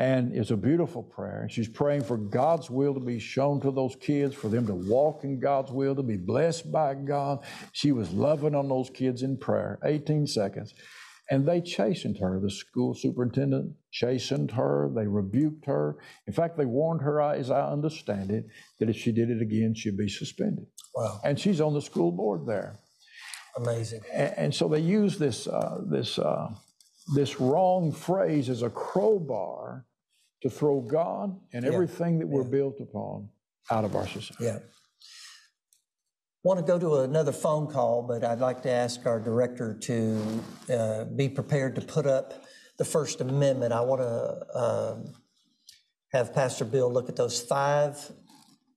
[0.00, 1.48] And it's a beautiful prayer.
[1.50, 5.24] She's praying for God's will to be shown to those kids, for them to walk
[5.24, 7.44] in God's will, to be blessed by God.
[7.72, 10.72] She was loving on those kids in prayer, 18 seconds.
[11.30, 12.40] And they chastened her.
[12.40, 14.90] The school superintendent chastened her.
[14.94, 15.98] They rebuked her.
[16.26, 18.46] In fact, they warned her, as I understand it,
[18.80, 20.66] that if she did it again, she'd be suspended.
[20.94, 21.20] Wow.
[21.24, 22.78] And she's on the school board there.
[23.56, 24.00] Amazing.
[24.12, 26.48] And, and so they use this, uh, this, uh,
[27.14, 29.84] this wrong phrase as a crowbar
[30.42, 31.72] to throw God and Yeah.
[31.72, 33.28] everything that we're built upon
[33.70, 34.44] out of our society.
[34.44, 34.58] Yeah.
[36.48, 40.44] Want to go to another phone call, but I'd like to ask our director to
[40.72, 42.42] uh, be prepared to put up
[42.78, 43.74] the First Amendment.
[43.74, 45.12] I want to um,
[46.14, 47.98] have Pastor Bill look at those five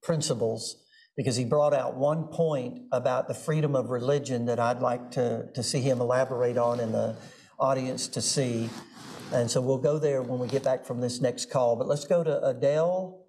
[0.03, 0.84] principles
[1.15, 5.48] because he brought out one point about the freedom of religion that I'd like to,
[5.53, 7.15] to see him elaborate on in the
[7.57, 8.69] audience to see.
[9.31, 11.77] And so we'll go there when we get back from this next call.
[11.77, 13.20] But let's go to Adele.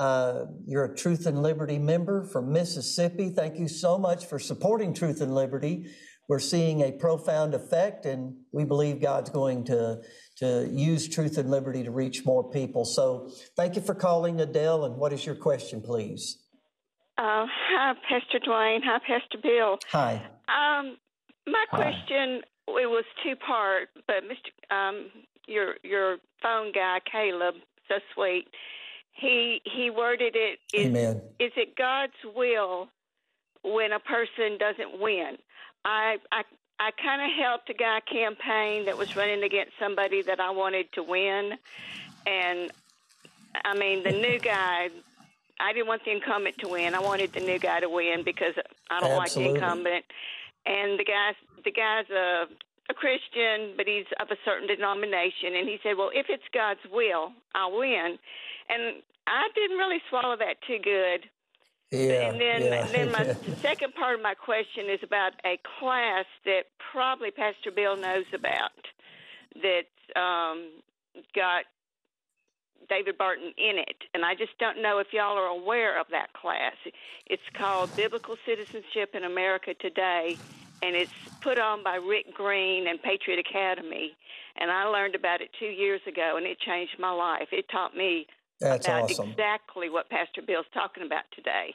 [0.00, 3.28] Uh, you're a Truth and Liberty member from Mississippi.
[3.28, 5.90] Thank you so much for supporting Truth and Liberty.
[6.26, 10.00] We're seeing a profound effect, and we believe God's going to,
[10.38, 12.86] to use Truth and Liberty to reach more people.
[12.86, 14.86] So thank you for calling, Adele.
[14.86, 16.38] And what is your question, please?
[17.18, 18.80] Uh, hi, Pastor Duane.
[18.82, 19.78] Hi, Pastor Bill.
[19.90, 20.14] Hi.
[20.48, 20.96] Um,
[21.46, 21.76] my Hi.
[21.76, 24.74] question it was two part, but Mr.
[24.74, 25.10] Um,
[25.46, 27.56] your your phone guy Caleb,
[27.86, 28.46] so sweet.
[29.20, 30.58] He he worded it.
[30.72, 31.20] Is, Amen.
[31.38, 32.88] Is it God's will
[33.62, 35.36] when a person doesn't win?
[35.84, 36.42] I I
[36.78, 40.90] I kind of helped a guy campaign that was running against somebody that I wanted
[40.94, 41.52] to win,
[42.26, 42.70] and
[43.64, 44.88] I mean the new guy.
[45.62, 46.94] I didn't want the incumbent to win.
[46.94, 48.54] I wanted the new guy to win because
[48.90, 49.54] I don't like the Absolutely.
[49.56, 50.04] incumbent.
[50.64, 52.46] And the guy's the guy's a
[52.88, 55.54] a Christian, but he's of a certain denomination.
[55.54, 58.18] And he said, "Well, if it's God's will, I'll win."
[58.70, 61.28] And I didn't really swallow that too good.
[61.90, 62.30] Yeah.
[62.30, 62.86] And then, yeah.
[62.86, 67.96] then my second part of my question is about a class that probably Pastor Bill
[67.96, 68.70] knows about
[69.62, 70.70] that um,
[71.34, 71.64] got
[72.88, 76.32] David Barton in it, and I just don't know if y'all are aware of that
[76.32, 76.74] class.
[77.26, 80.36] It's called Biblical Citizenship in America Today,
[80.82, 84.12] and it's put on by Rick Green and Patriot Academy.
[84.56, 87.48] And I learned about it two years ago, and it changed my life.
[87.52, 88.26] It taught me
[88.60, 89.30] That's about awesome.
[89.30, 91.74] exactly what Pastor Bill's talking about today.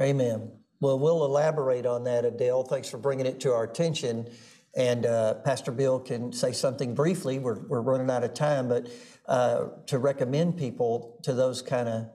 [0.00, 0.50] Amen.
[0.80, 2.64] Well, we'll elaborate on that, Adele.
[2.64, 4.28] Thanks for bringing it to our attention.
[4.76, 7.38] And uh, Pastor Bill can say something briefly.
[7.38, 8.88] We're, we're running out of time, but
[9.26, 12.08] uh, to recommend people to those kind of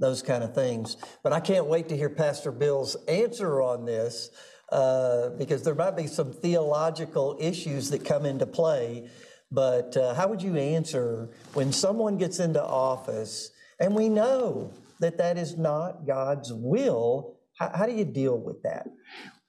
[0.00, 0.96] those kind of things.
[1.22, 4.30] But I can't wait to hear Pastor Bill's answer on this
[4.70, 9.08] uh, because there might be some theological issues that come into play.
[9.54, 15.16] But uh, how would you answer when someone gets into office and we know that
[15.18, 17.36] that is not God's will?
[17.56, 18.88] How, how do you deal with that?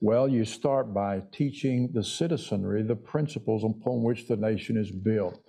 [0.01, 5.39] Well, you start by teaching the citizenry the principles upon which the nation is built.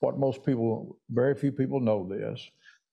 [0.00, 2.40] What most people, very few people know this,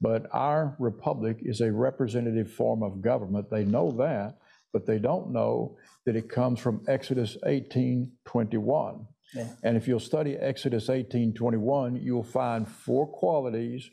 [0.01, 3.49] but our republic is a representative form of government.
[3.49, 4.39] They know that,
[4.73, 9.05] but they don't know that it comes from Exodus 18 21.
[9.33, 9.47] Yeah.
[9.63, 13.89] And if you'll study Exodus 18 21, you'll find four qualities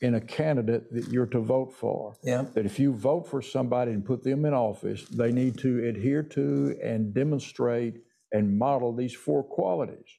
[0.00, 2.16] in a candidate that you're to vote for.
[2.22, 2.46] Yeah.
[2.54, 6.24] That if you vote for somebody and put them in office, they need to adhere
[6.24, 8.02] to and demonstrate
[8.32, 10.18] and model these four qualities.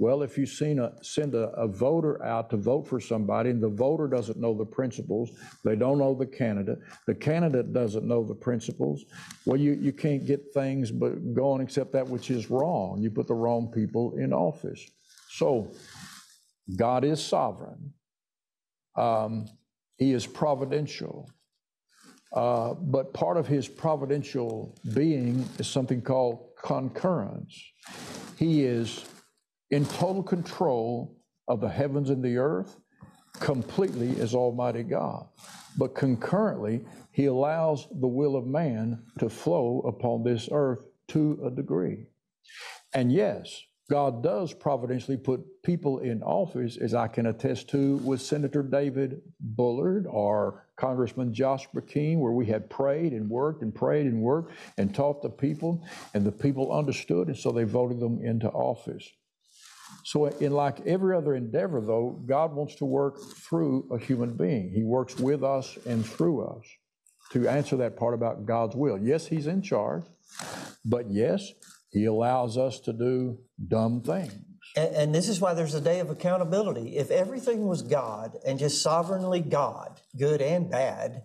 [0.00, 0.46] Well, if you
[0.80, 4.56] a, send a, a voter out to vote for somebody and the voter doesn't know
[4.56, 5.30] the principles,
[5.62, 9.04] they don't know the candidate, the candidate doesn't know the principles,
[9.44, 13.02] well, you, you can't get things but going except that which is wrong.
[13.02, 14.82] You put the wrong people in office.
[15.32, 15.70] So,
[16.76, 17.92] God is sovereign.
[18.96, 19.48] Um,
[19.98, 21.30] he is providential.
[22.32, 27.62] Uh, but part of his providential being is something called concurrence.
[28.38, 29.04] He is
[29.70, 31.16] in total control
[31.48, 32.76] of the heavens and the earth,
[33.34, 35.26] completely as Almighty God.
[35.78, 41.50] But concurrently, he allows the will of man to flow upon this earth to a
[41.50, 42.06] degree.
[42.94, 48.20] And yes, God does providentially put people in office, as I can attest to with
[48.20, 54.06] Senator David Bullard or Congressman Josh Brecheen, where we had prayed and worked and prayed
[54.06, 55.84] and worked and taught the people,
[56.14, 59.08] and the people understood, and so they voted them into office.
[60.04, 64.72] So, in like every other endeavor, though, God wants to work through a human being.
[64.74, 66.64] He works with us and through us
[67.32, 68.98] to answer that part about God's will.
[68.98, 70.04] Yes, He's in charge,
[70.84, 71.52] but yes,
[71.90, 73.38] He allows us to do
[73.68, 74.32] dumb things.
[74.76, 76.96] And, and, this is why there's a day of accountability.
[76.96, 81.22] If everything was God and just sovereignly God, good and bad,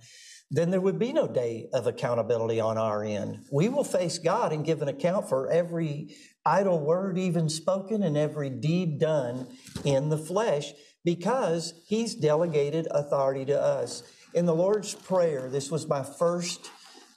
[0.49, 3.45] then there would be no day of accountability on our end.
[3.51, 6.15] We will face God and give an account for every
[6.45, 9.47] idle word even spoken and every deed done
[9.83, 10.73] in the flesh
[11.03, 14.03] because He's delegated authority to us.
[14.33, 16.69] In the Lord's Prayer, this was my first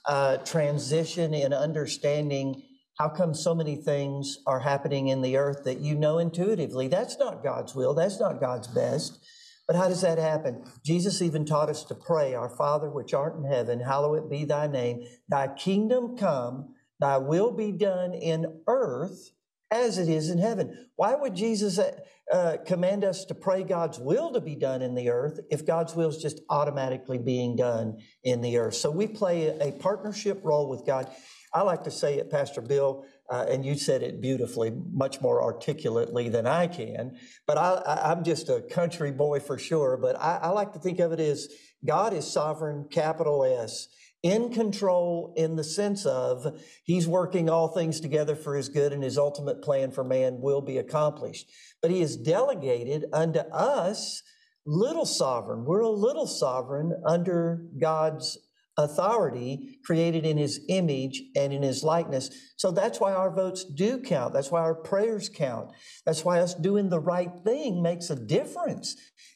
[0.05, 2.63] uh, transition in understanding
[2.99, 6.89] how come so many things are happening in the earth that you know intuitively?
[6.89, 7.93] That's not God's will.
[7.93, 9.25] That's not God's best.
[9.67, 10.65] But how does that happen?
[10.83, 14.67] Jesus even taught us to pray, Our Father which art in heaven, hallowed be thy
[14.67, 15.05] name.
[15.29, 19.31] Thy kingdom come, thy will be done in earth
[19.71, 20.87] as it is in heaven.
[20.95, 21.91] Why would Jesus uh,
[22.31, 25.95] uh command us to pray God's will to be done in the earth if God's
[25.95, 28.75] will is just automatically being done in the earth?
[28.75, 31.09] So we play a partnership role with God.
[31.53, 35.41] I like to say it, Pastor Bill, uh, and you said it beautifully, much more
[35.41, 37.17] articulately than I can.
[37.47, 39.97] But I, am just a country boy for sure.
[39.97, 41.47] But I, I like to think of it as
[41.85, 43.87] God is sovereign, capital S,
[44.23, 49.03] in control in the sense of He's working all things together for His good, and
[49.03, 51.49] His ultimate plan for man will be accomplished.
[51.81, 54.21] But He has delegated unto us
[54.65, 55.65] little sovereign.
[55.65, 58.37] We're a little sovereign under God's
[58.79, 62.29] authority created in his image and in his likeness.
[62.57, 64.33] So that's why our votes do count.
[64.33, 65.71] That's why our prayers count.
[66.05, 68.95] That's why us doing the right thing makes a difference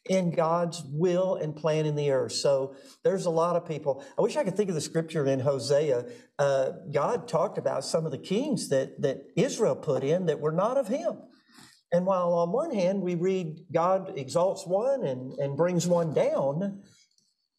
[0.09, 2.33] in God's will and plan in the earth.
[2.33, 4.03] So there's a lot of people.
[4.17, 6.05] I wish I could think of the scripture in Hosea.
[6.37, 10.51] Uh, God talked about some of the kings that, that Israel put in that were
[10.51, 11.19] not of him.
[11.91, 16.81] And while on one hand we read God exalts one and, and brings one down,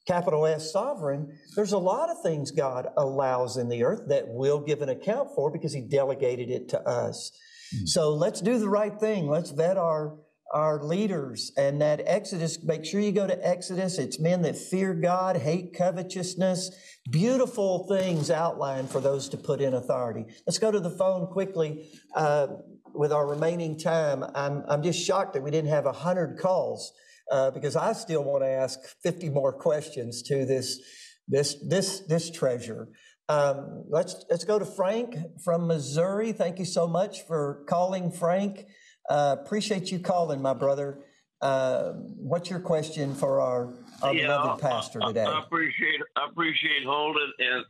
[0.07, 4.61] capital S sovereign, there's a lot of things God allows in the earth that we'll
[4.61, 7.31] give an account for because He delegated it to us.
[7.75, 7.87] Mm-hmm.
[7.87, 9.29] So let's do the right thing.
[9.29, 10.19] Let's vet our
[10.55, 13.98] our leaders and that Exodus, make sure you go to Exodus.
[13.98, 16.70] It's men that fear God, hate covetousness,
[17.10, 20.24] beautiful things outlined for those to put in authority.
[20.47, 22.47] Let's go to the phone quickly uh,
[22.94, 24.24] with our remaining time.
[24.36, 26.93] I'm, I'm just shocked that we didn't have 100 calls
[27.32, 30.78] uh, because I still want to ask 50 more questions to this,
[31.26, 32.89] this, this, this treasure.
[33.28, 36.31] Um, let's, let's go to Frank from Missouri.
[36.31, 38.66] Thank you so much for calling, Frank.
[39.09, 40.98] Uh, appreciate you calling, my brother.
[41.40, 45.24] Uh, what's your question for our, our yeah, beloved pastor today?
[45.24, 47.64] I, I appreciate I appreciate holding and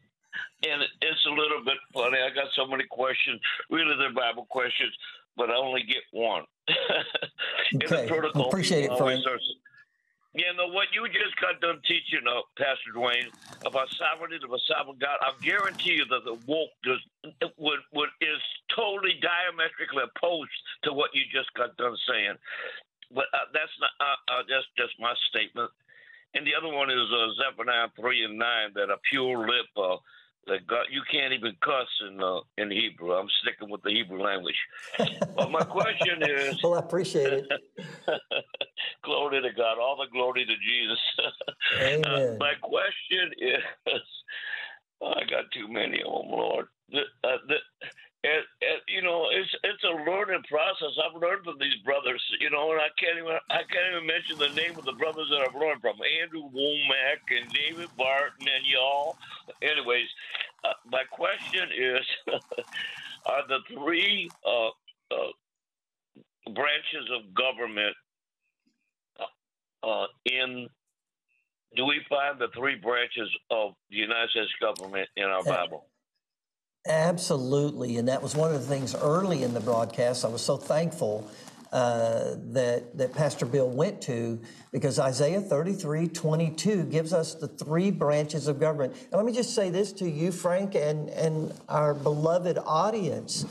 [0.68, 2.18] and it's a little bit funny.
[2.18, 3.40] I got so many questions.
[3.70, 4.92] Really, they're Bible questions,
[5.36, 6.44] but I only get one.
[7.74, 8.06] okay.
[8.06, 9.26] Protocol, appreciate it, Frank.
[9.26, 9.38] Are,
[10.34, 13.32] you know what you just got done teaching, uh, Pastor Duane,
[13.66, 15.18] about sovereignty of a sovereign God.
[15.22, 17.02] I guarantee you that the woke does,
[17.58, 18.42] would, would is
[18.74, 20.54] totally diametrically opposed
[20.84, 22.36] to what you just got done saying.
[23.12, 25.70] But uh, that's not uh, uh, that's just my statement.
[26.34, 29.98] And the other one is uh, Zephaniah three and nine that a pure lip uh,
[30.46, 33.12] that God, you can't even cuss in uh, in Hebrew.
[33.12, 34.58] I'm sticking with the Hebrew language.
[35.36, 36.56] but my question is.
[36.62, 37.46] well, I appreciate it.
[39.04, 39.78] glory to God.
[39.78, 40.98] All the glory to Jesus.
[41.82, 42.04] Amen.
[42.04, 44.00] Uh, my question is.
[45.02, 46.66] I got too many of them, Lord.
[46.90, 47.56] The, uh, the,
[48.24, 50.96] and, and, you know, it's it's a learning process.
[50.96, 54.38] I've learned from these brothers, you know, and I can't even I can't even mention
[54.38, 55.96] the name of the brothers that I've learned from.
[56.22, 59.18] Andrew Wommack and David Barton and y'all.
[59.60, 60.08] Anyways,
[60.64, 62.06] uh, my question is:
[63.26, 64.68] Are the three uh,
[65.12, 65.32] uh,
[66.54, 67.94] branches of government
[69.82, 70.66] uh, in?
[71.76, 75.88] Do we find the three branches of the United States government in our Bible?
[76.86, 80.22] Absolutely, and that was one of the things early in the broadcast.
[80.22, 81.26] I was so thankful
[81.72, 84.38] uh, that that Pastor Bill went to
[84.70, 88.92] because Isaiah 33, 22 gives us the three branches of government.
[89.04, 93.46] And let me just say this to you, Frank, and, and our beloved audience,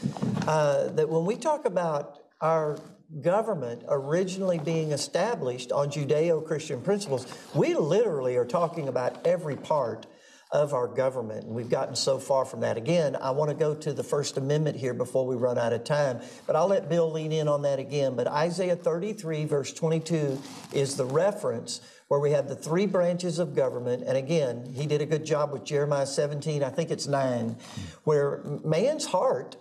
[0.45, 2.77] uh, that when we talk about our
[3.21, 10.05] government originally being established on Judeo-Christian principles, we literally are talking about every part
[10.53, 11.45] of our government.
[11.45, 12.77] And we've gotten so far from that.
[12.77, 15.83] Again, I want to go to the First Amendment here before we run out of
[15.83, 18.15] time, but I'll let Bill lean in on that again.
[18.15, 20.39] But Isaiah 33, verse 22,
[20.71, 24.03] is the reference where we have the three branches of government.
[24.05, 27.55] And again, he did a good job with Jeremiah 17, I think it's 9,
[28.03, 29.57] where man's heart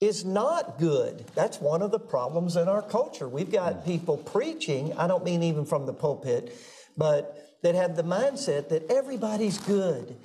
[0.00, 1.24] is not good.
[1.34, 3.28] That's one of the problems in our culture.
[3.28, 6.56] We've got people preaching, I don't mean even from the pulpit,
[6.96, 10.16] but that have the mindset that everybody's good.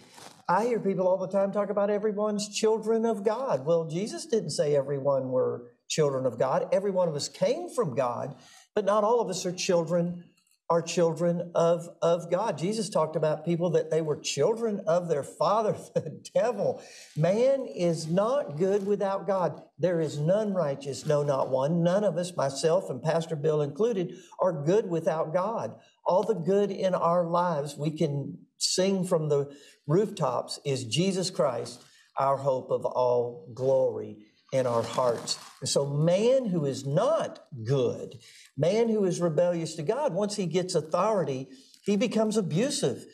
[0.47, 3.65] I hear people all the time talk about everyone's children of God.
[3.65, 6.67] Well, Jesus didn't say everyone were children of God.
[6.71, 8.35] Every one of us came from God,
[8.75, 10.25] but not all of us are children
[10.71, 12.57] are children of, of God.
[12.57, 16.81] Jesus talked about people that they were children of their father, the devil.
[17.17, 19.61] Man is not good without God.
[19.77, 21.83] There is none righteous, no, not one.
[21.83, 25.75] None of us, myself and Pastor Bill included, are good without God.
[26.05, 29.55] All the good in our lives we can sing from the
[29.87, 31.83] rooftops is Jesus Christ,
[32.17, 34.17] our hope of all glory
[34.51, 35.39] in our hearts.
[35.61, 38.19] And so, man who is not good,
[38.57, 41.47] man who is rebellious to God, once he gets authority,
[41.83, 43.05] he becomes abusive,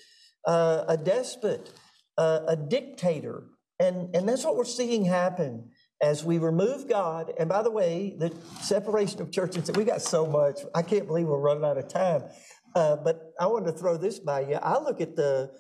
[0.46, 1.72] uh, a despot,
[2.18, 3.44] uh, a dictator.
[3.80, 5.70] And, and that's what we're seeing happen
[6.02, 7.32] as we remove God.
[7.40, 10.60] And by the way, the separation of church and state, we got so much.
[10.74, 12.24] I can't believe we're running out of time.
[12.78, 14.54] Uh, but I wanted to throw this by you.
[14.62, 15.52] I look at the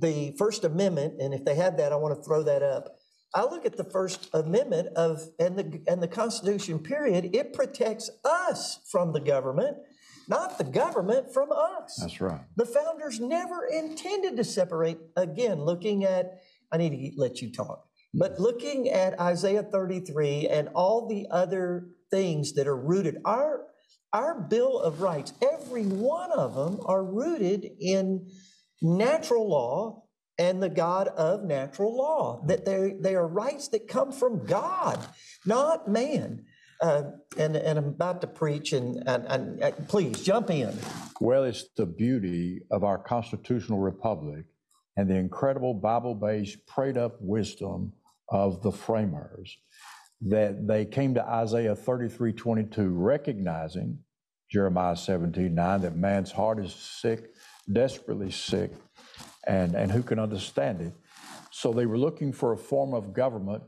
[0.00, 2.98] the First Amendment, and if they have that, I want to throw that up.
[3.34, 6.78] I look at the First Amendment of and the and the Constitution.
[6.78, 7.30] Period.
[7.34, 9.76] It protects us from the government,
[10.28, 11.98] not the government from us.
[12.00, 12.42] That's right.
[12.54, 14.98] The founders never intended to separate.
[15.16, 20.68] Again, looking at I need to let you talk, but looking at Isaiah 33 and
[20.76, 23.64] all the other things that are rooted, our
[24.12, 28.28] our Bill of Rights, every one of them are rooted in
[28.80, 30.04] natural law
[30.38, 32.44] and the God of natural law.
[32.46, 34.98] That they are rights that come from God,
[35.46, 36.44] not man.
[36.80, 40.76] Uh, and and I'm about to preach, and, and, and uh, please jump in.
[41.20, 44.46] Well, it's the beauty of our constitutional republic
[44.96, 47.92] and the incredible Bible-based, prayed-up wisdom
[48.28, 49.56] of the framers
[50.26, 53.98] that they came to Isaiah 33, 22, recognizing
[54.50, 57.30] Jeremiah 17, 9, that man's heart is sick,
[57.72, 58.72] desperately sick,
[59.46, 60.92] and, and who can understand it?
[61.50, 63.62] So they were looking for a form of government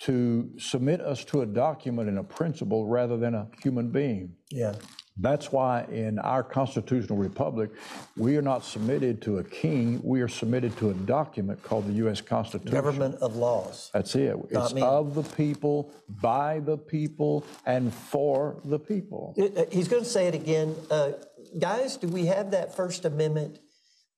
[0.00, 4.34] to submit us to a document and a principle rather than a human being.
[4.50, 4.74] Yeah.
[5.16, 7.70] That's why in our constitutional republic,
[8.16, 10.00] we are not submitted to a king.
[10.02, 12.20] We are submitted to a document called the U.S.
[12.20, 12.72] Constitution.
[12.74, 13.90] Government of laws.
[13.94, 14.36] That's it.
[14.50, 14.82] Not It's me.
[14.82, 19.34] of the people, by the people, and for the people.
[19.38, 20.74] Uh, He's going to say it again.
[20.90, 21.12] Uh,
[21.60, 23.60] guys, do we have that First Amendment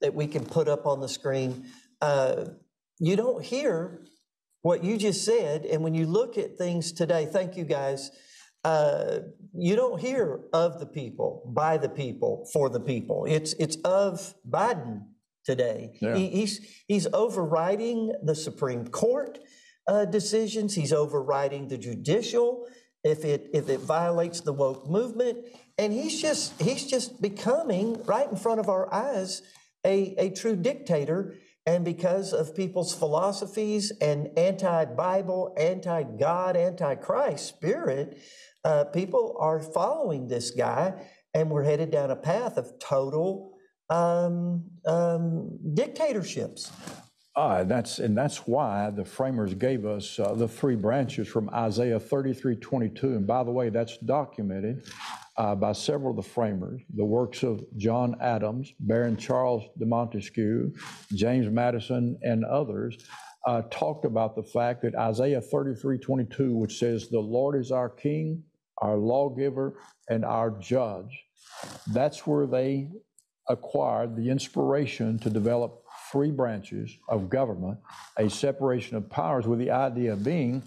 [0.00, 1.66] that we can put up on the screen?
[2.00, 2.46] Uh,
[2.98, 4.00] you don't hear
[4.62, 5.66] what you just said.
[5.66, 8.10] And when you look at things today, thank you guys,
[8.64, 9.18] uh,
[9.58, 13.24] you don't hear of the people, by the people, for the people.
[13.26, 15.02] It's, it's of Biden
[15.44, 15.96] today.
[16.00, 16.16] Yeah.
[16.16, 19.38] He, he's, he's overriding the Supreme Court
[19.86, 20.74] uh, decisions.
[20.74, 22.66] He's overriding the judicial
[23.04, 25.38] if it if it violates the woke movement,
[25.78, 29.42] and he's just he's just becoming right in front of our eyes
[29.84, 31.34] a, a true dictator.
[31.66, 38.18] And because of people's philosophies and anti-Bible, anti-God, anti-Christ spirit,
[38.66, 40.92] uh, people are following this guy,
[41.34, 43.52] and we're headed down a path of total
[43.90, 46.72] um, um, dictatorships.
[47.36, 51.48] Ah, and that's and that's why the framers gave us uh, the three branches from
[51.50, 53.06] Isaiah 33, 22.
[53.08, 54.84] And by the way, that's documented
[55.36, 56.80] uh, by several of the framers.
[56.96, 60.74] The works of John Adams, Baron Charles de Montesquieu,
[61.12, 62.96] James Madison, and others
[63.46, 67.90] uh, talked about the fact that Isaiah 33, 22, which says, "The Lord is our
[67.90, 68.42] King,
[68.78, 69.74] our lawgiver,
[70.08, 71.24] and our judge."
[71.92, 72.90] That's where they
[73.48, 77.78] acquired the inspiration to develop three branches of government,
[78.16, 80.62] a separation of powers, with the idea being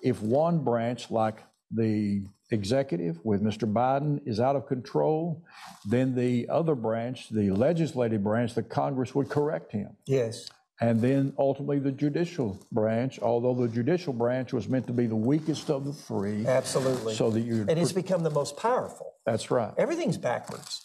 [0.00, 3.70] if one branch, like the executive with Mr.
[3.70, 5.42] Biden, is out of control,
[5.86, 9.96] then the other branch, the legislative branch, the Congress would correct him.
[10.06, 10.50] Yes.
[10.80, 15.16] And then ultimately the judicial branch, although the judicial branch was meant to be the
[15.16, 16.46] weakest of the three.
[16.46, 17.14] Absolutely.
[17.14, 17.66] So that you.
[17.68, 19.14] and it's become the most powerful.
[19.24, 19.72] That's right.
[19.78, 20.84] Everything's backwards.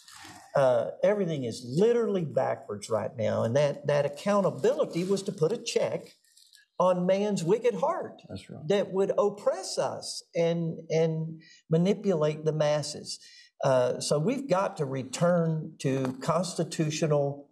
[0.54, 5.58] Uh, everything is literally backwards right now, and that that accountability was to put a
[5.58, 6.14] check
[6.80, 8.66] on man's wicked heart That's right.
[8.68, 11.40] that would oppress us and and
[11.70, 13.18] manipulate the masses.
[13.64, 17.48] Uh, so we've got to return to constitutional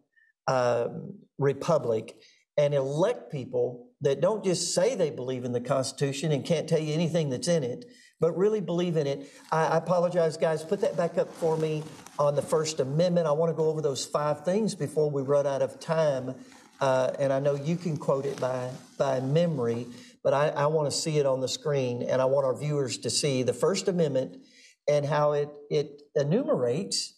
[0.47, 2.17] um, republic
[2.57, 6.81] and elect people that don't just say they believe in the Constitution and can't tell
[6.81, 7.85] you anything that's in it,
[8.21, 9.31] but really believe in it.
[9.53, 10.63] I, I apologize, guys.
[10.65, 11.83] Put that back up for me
[12.19, 13.27] on the First Amendment.
[13.27, 16.35] I want to go over those five things before we run out of time.
[16.81, 19.87] Uh, and I know you can quote it by by memory.
[20.23, 22.99] but I, I want to see it on the screen, and I want our viewers
[22.99, 24.39] to see the First Amendment
[24.89, 27.15] and how it it enumerates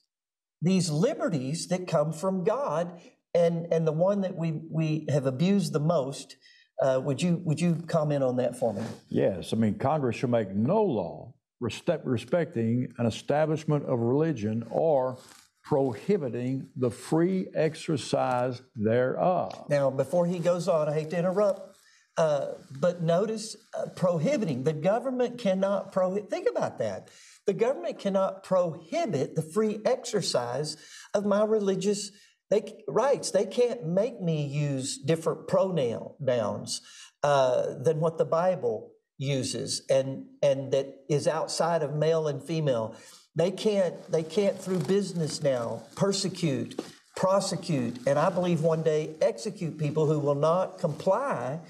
[0.61, 3.01] these liberties that come from God,
[3.39, 6.37] and and the one that we we have abused the most.
[6.81, 8.83] Uh, would you would you comment on that for me?
[9.09, 15.19] Yes, I mean Congress shall make no law respect, respecting an establishment of religion or
[15.65, 19.67] prohibiting the free exercise thereof.
[19.69, 21.77] Now, before he goes on, I hate to interrupt,
[22.17, 24.63] uh, but notice uh, prohibiting.
[24.63, 26.31] The government cannot prohibit.
[26.31, 27.09] Think about that.
[27.47, 30.77] The government cannot prohibit the free exercise
[31.13, 32.13] of my religious
[32.51, 33.31] they, rights.
[33.31, 36.81] They can't make me use different pronouns
[37.23, 42.95] uh, than what the Bible uses, and and that is outside of male and female.
[43.35, 46.81] They can't, they can't through business now persecute,
[47.17, 51.61] prosecute, and I believe one day execute people who will not comply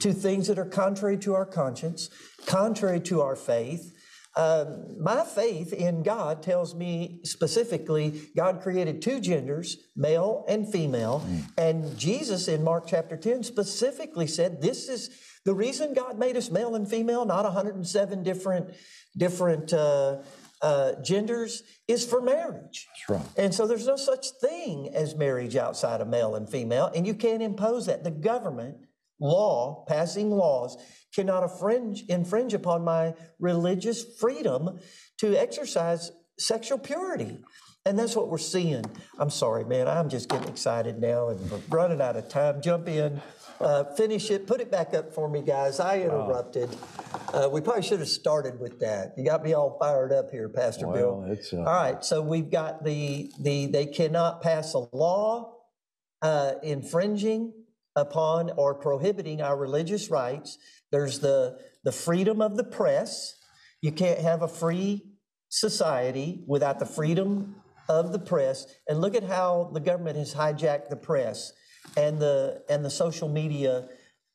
[0.00, 2.10] to things that are contrary to our conscience,
[2.44, 3.92] contrary to our faith.
[4.36, 11.24] Um, my faith in God tells me specifically God created two genders, male and female.
[11.26, 11.44] Mm.
[11.56, 15.10] And Jesus in Mark chapter 10 specifically said this is
[15.46, 18.74] the reason God made us male and female, not 107 different,
[19.16, 20.18] different uh,
[20.60, 22.88] uh, genders is for marriage.
[23.08, 23.32] That's right.
[23.38, 27.14] And so there's no such thing as marriage outside of male and female, and you
[27.14, 28.04] can't impose that.
[28.04, 28.78] The government,
[29.20, 30.76] law, passing laws,
[31.16, 34.78] cannot infringe, infringe upon my religious freedom
[35.18, 37.38] to exercise sexual purity.
[37.86, 38.84] And that's what we're seeing.
[39.18, 39.88] I'm sorry, man.
[39.88, 42.60] I'm just getting excited now and we're running out of time.
[42.60, 43.22] Jump in.
[43.60, 44.46] Uh, finish it.
[44.46, 45.80] Put it back up for me, guys.
[45.80, 46.68] I interrupted.
[47.32, 49.14] Uh, we probably should have started with that.
[49.16, 51.38] You got me all fired up here, Pastor well, Bill.
[51.52, 52.04] Uh, all right.
[52.04, 55.54] So we've got the the they cannot pass a law
[56.20, 57.54] uh, infringing
[57.96, 60.58] upon or prohibiting our religious rights.
[60.96, 63.34] There's the the freedom of the press.
[63.82, 65.02] You can't have a free
[65.50, 67.56] society without the freedom
[67.86, 68.66] of the press.
[68.88, 71.52] And look at how the government has hijacked the press
[71.98, 73.88] and the and the social media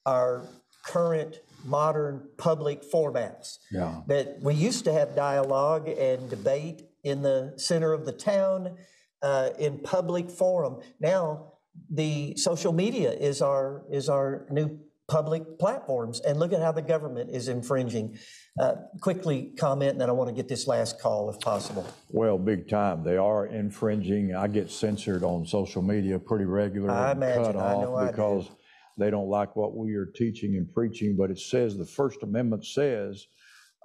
[0.06, 0.46] are
[0.86, 3.58] current modern public formats.
[3.72, 4.02] Yeah.
[4.06, 8.78] That we used to have dialogue and debate in the center of the town,
[9.24, 10.82] uh, in public forum.
[11.00, 11.54] Now
[11.90, 14.80] the social media is our is our new
[15.12, 18.18] public platforms, and look at how the government is infringing.
[18.60, 21.86] Uh, quickly comment, and then I want to get this last call if possible.
[22.10, 23.04] Well, big time.
[23.04, 24.34] They are infringing.
[24.34, 26.98] I get censored on social media pretty regularly.
[26.98, 27.44] I imagine.
[27.44, 28.56] Cut I know off I because do.
[28.98, 31.18] they don't like what we are teaching and preaching.
[31.18, 33.26] But it says the First Amendment says,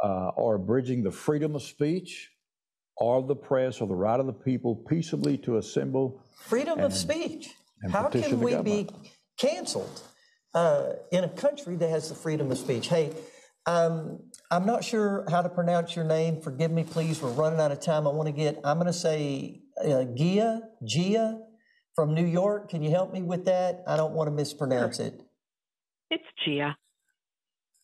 [0.03, 2.31] uh, or abridging the freedom of speech,
[2.97, 6.23] or the press, or the right of the people peaceably to assemble.
[6.39, 7.51] Freedom and, of speech.
[7.91, 8.89] How can we be
[9.39, 10.03] canceled
[10.57, 12.89] uh, in a country that has the freedom of speech?
[12.89, 13.13] Hey,
[13.67, 14.21] um,
[14.51, 16.41] I'm not sure how to pronounce your name.
[16.41, 17.21] Forgive me, please.
[17.21, 18.07] We're running out of time.
[18.07, 21.41] I want to get, I'm going to say uh, Gia, Gia
[21.95, 22.71] from New York.
[22.71, 23.83] Can you help me with that?
[23.87, 25.21] I don't want to mispronounce it.
[26.11, 26.77] It's Gia.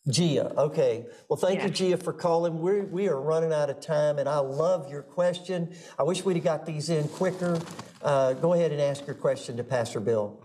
[0.08, 1.06] Gia, okay.
[1.28, 2.58] Well, thank you, Gia, for calling.
[2.60, 5.76] We're, we are running out of time, and I love your question.
[5.96, 7.60] I wish we'd have got these in quicker.
[8.02, 10.42] Uh, go ahead and ask your question to Pastor Bill.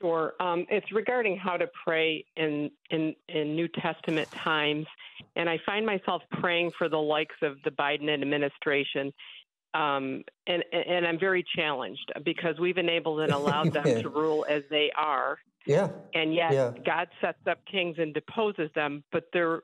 [0.00, 0.32] Sure.
[0.40, 4.86] Um, it's regarding how to pray in, in, in New Testament times.
[5.36, 9.12] And I find myself praying for the likes of the Biden administration.
[9.74, 14.62] Um, and, and I'm very challenged because we've enabled and allowed them to rule as
[14.70, 15.38] they are.
[15.66, 15.88] Yeah.
[16.14, 16.72] And yet Yeah.
[16.84, 19.60] God sets up kings and deposes them, but they're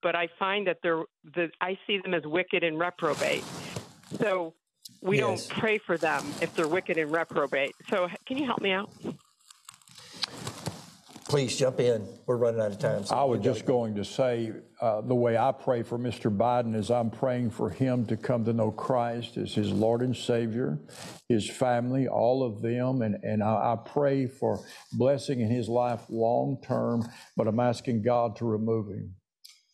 [0.00, 1.02] but I find that they're
[1.34, 3.46] the I see them as wicked and reprobate.
[4.20, 4.54] So
[5.00, 5.46] we Yes.
[5.48, 7.74] don't pray for them if they're wicked and reprobate.
[7.90, 8.90] So can you help me out?
[11.28, 12.08] Please jump in.
[12.26, 13.04] We're running out of time.
[13.04, 14.50] so I was just going to say,
[14.80, 16.34] uh, the way I pray for Mr.
[16.34, 20.16] Biden is I'm praying for him to come to know Christ as his Lord and
[20.16, 20.78] Savior,
[21.28, 23.02] his family, all of them.
[23.02, 24.64] And, and I, I pray for
[24.94, 27.06] blessing in his life long term,
[27.36, 29.14] but I'm asking God to remove him.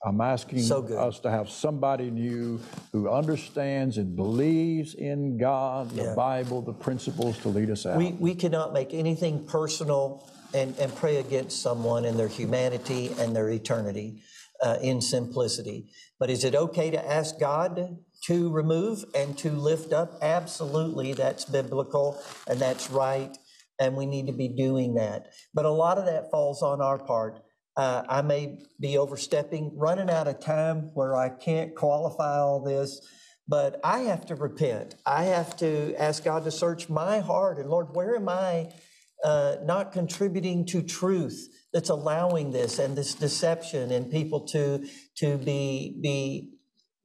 [0.04, 2.60] I'm asking So us to have somebody new
[2.92, 6.14] who understands and believes in God, the Yeah.
[6.16, 7.96] Bible, the principles to lead us out.
[7.96, 13.34] We, we cannot make anything personal and, and pray against someone and their humanity and
[13.34, 14.22] their eternity
[14.62, 15.90] uh, in simplicity.
[16.18, 20.18] But is it okay to ask God to remove and to lift up?
[20.22, 23.36] Absolutely, that's biblical and that's right,
[23.78, 25.32] and we need to be doing that.
[25.52, 27.40] But a lot of that falls on our part.
[27.76, 33.00] Uh, I may be overstepping, running out of time where I can't qualify all this.
[33.46, 34.94] But I have to repent.
[35.04, 37.58] I have to ask God to search my heart.
[37.58, 38.72] And Lord, where am I
[39.24, 44.86] uh, not contributing to truth that's allowing this and this deception and people to
[45.16, 46.50] to be be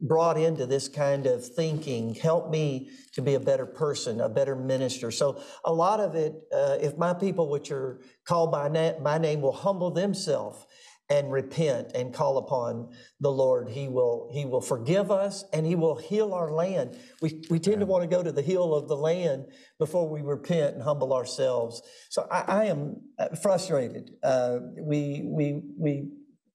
[0.02, 2.16] brought into this kind of thinking.
[2.16, 5.12] Help me to be a better person a better minister.
[5.12, 9.18] So a lot of it uh, if my people which are called by na- my
[9.18, 10.66] name will humble themselves
[11.10, 15.76] and repent and call upon the Lord, He will He will forgive us and He
[15.76, 16.98] will heal our land.
[17.22, 19.48] We we tend to want to go to the hill of the land
[19.80, 21.82] before we repent and humble ourselves.
[22.10, 24.12] So I, I am uh, frustrated.
[24.24, 26.10] Uh, we we we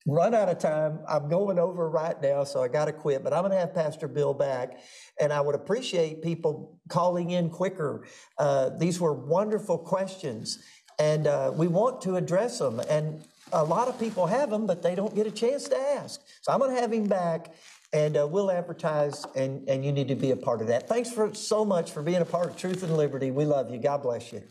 [0.07, 1.01] run out of time.
[1.09, 3.25] I'm going over right now, so I got to quit.
[3.25, 4.79] But I'm going to have Pastor Bill back,
[5.21, 8.07] and I would appreciate people calling in quicker.
[8.39, 10.63] Uh, these were wonderful questions,
[10.99, 12.81] and uh, we want to address them.
[12.89, 13.25] And
[13.55, 16.21] a lot of people have them, but they don't get a chance to ask.
[16.43, 17.55] So I'm going to have him back,
[17.93, 20.89] and uh, we'll advertise, and, and you need to be a part of that.
[20.89, 23.31] Thanks for so much for being a part of Truth and Liberty.
[23.31, 23.79] We love you.
[23.79, 24.43] God bless you.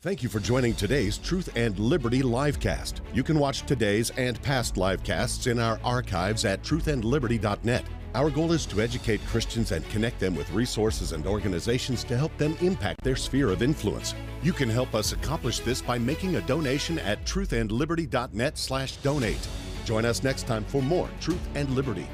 [0.00, 3.00] Thank you for joining today's Truth and Liberty livecast.
[3.12, 7.84] You can watch today's and past livecasts in our archives at truthandliberty.net.
[8.14, 12.34] Our goal is to educate Christians and connect them with resources and organizations to help
[12.38, 14.14] them impact their sphere of influence.
[14.42, 19.48] You can help us accomplish this by making a donation at truthandliberty.net/donate.
[19.84, 22.06] Join us next time for more Truth and Liberty.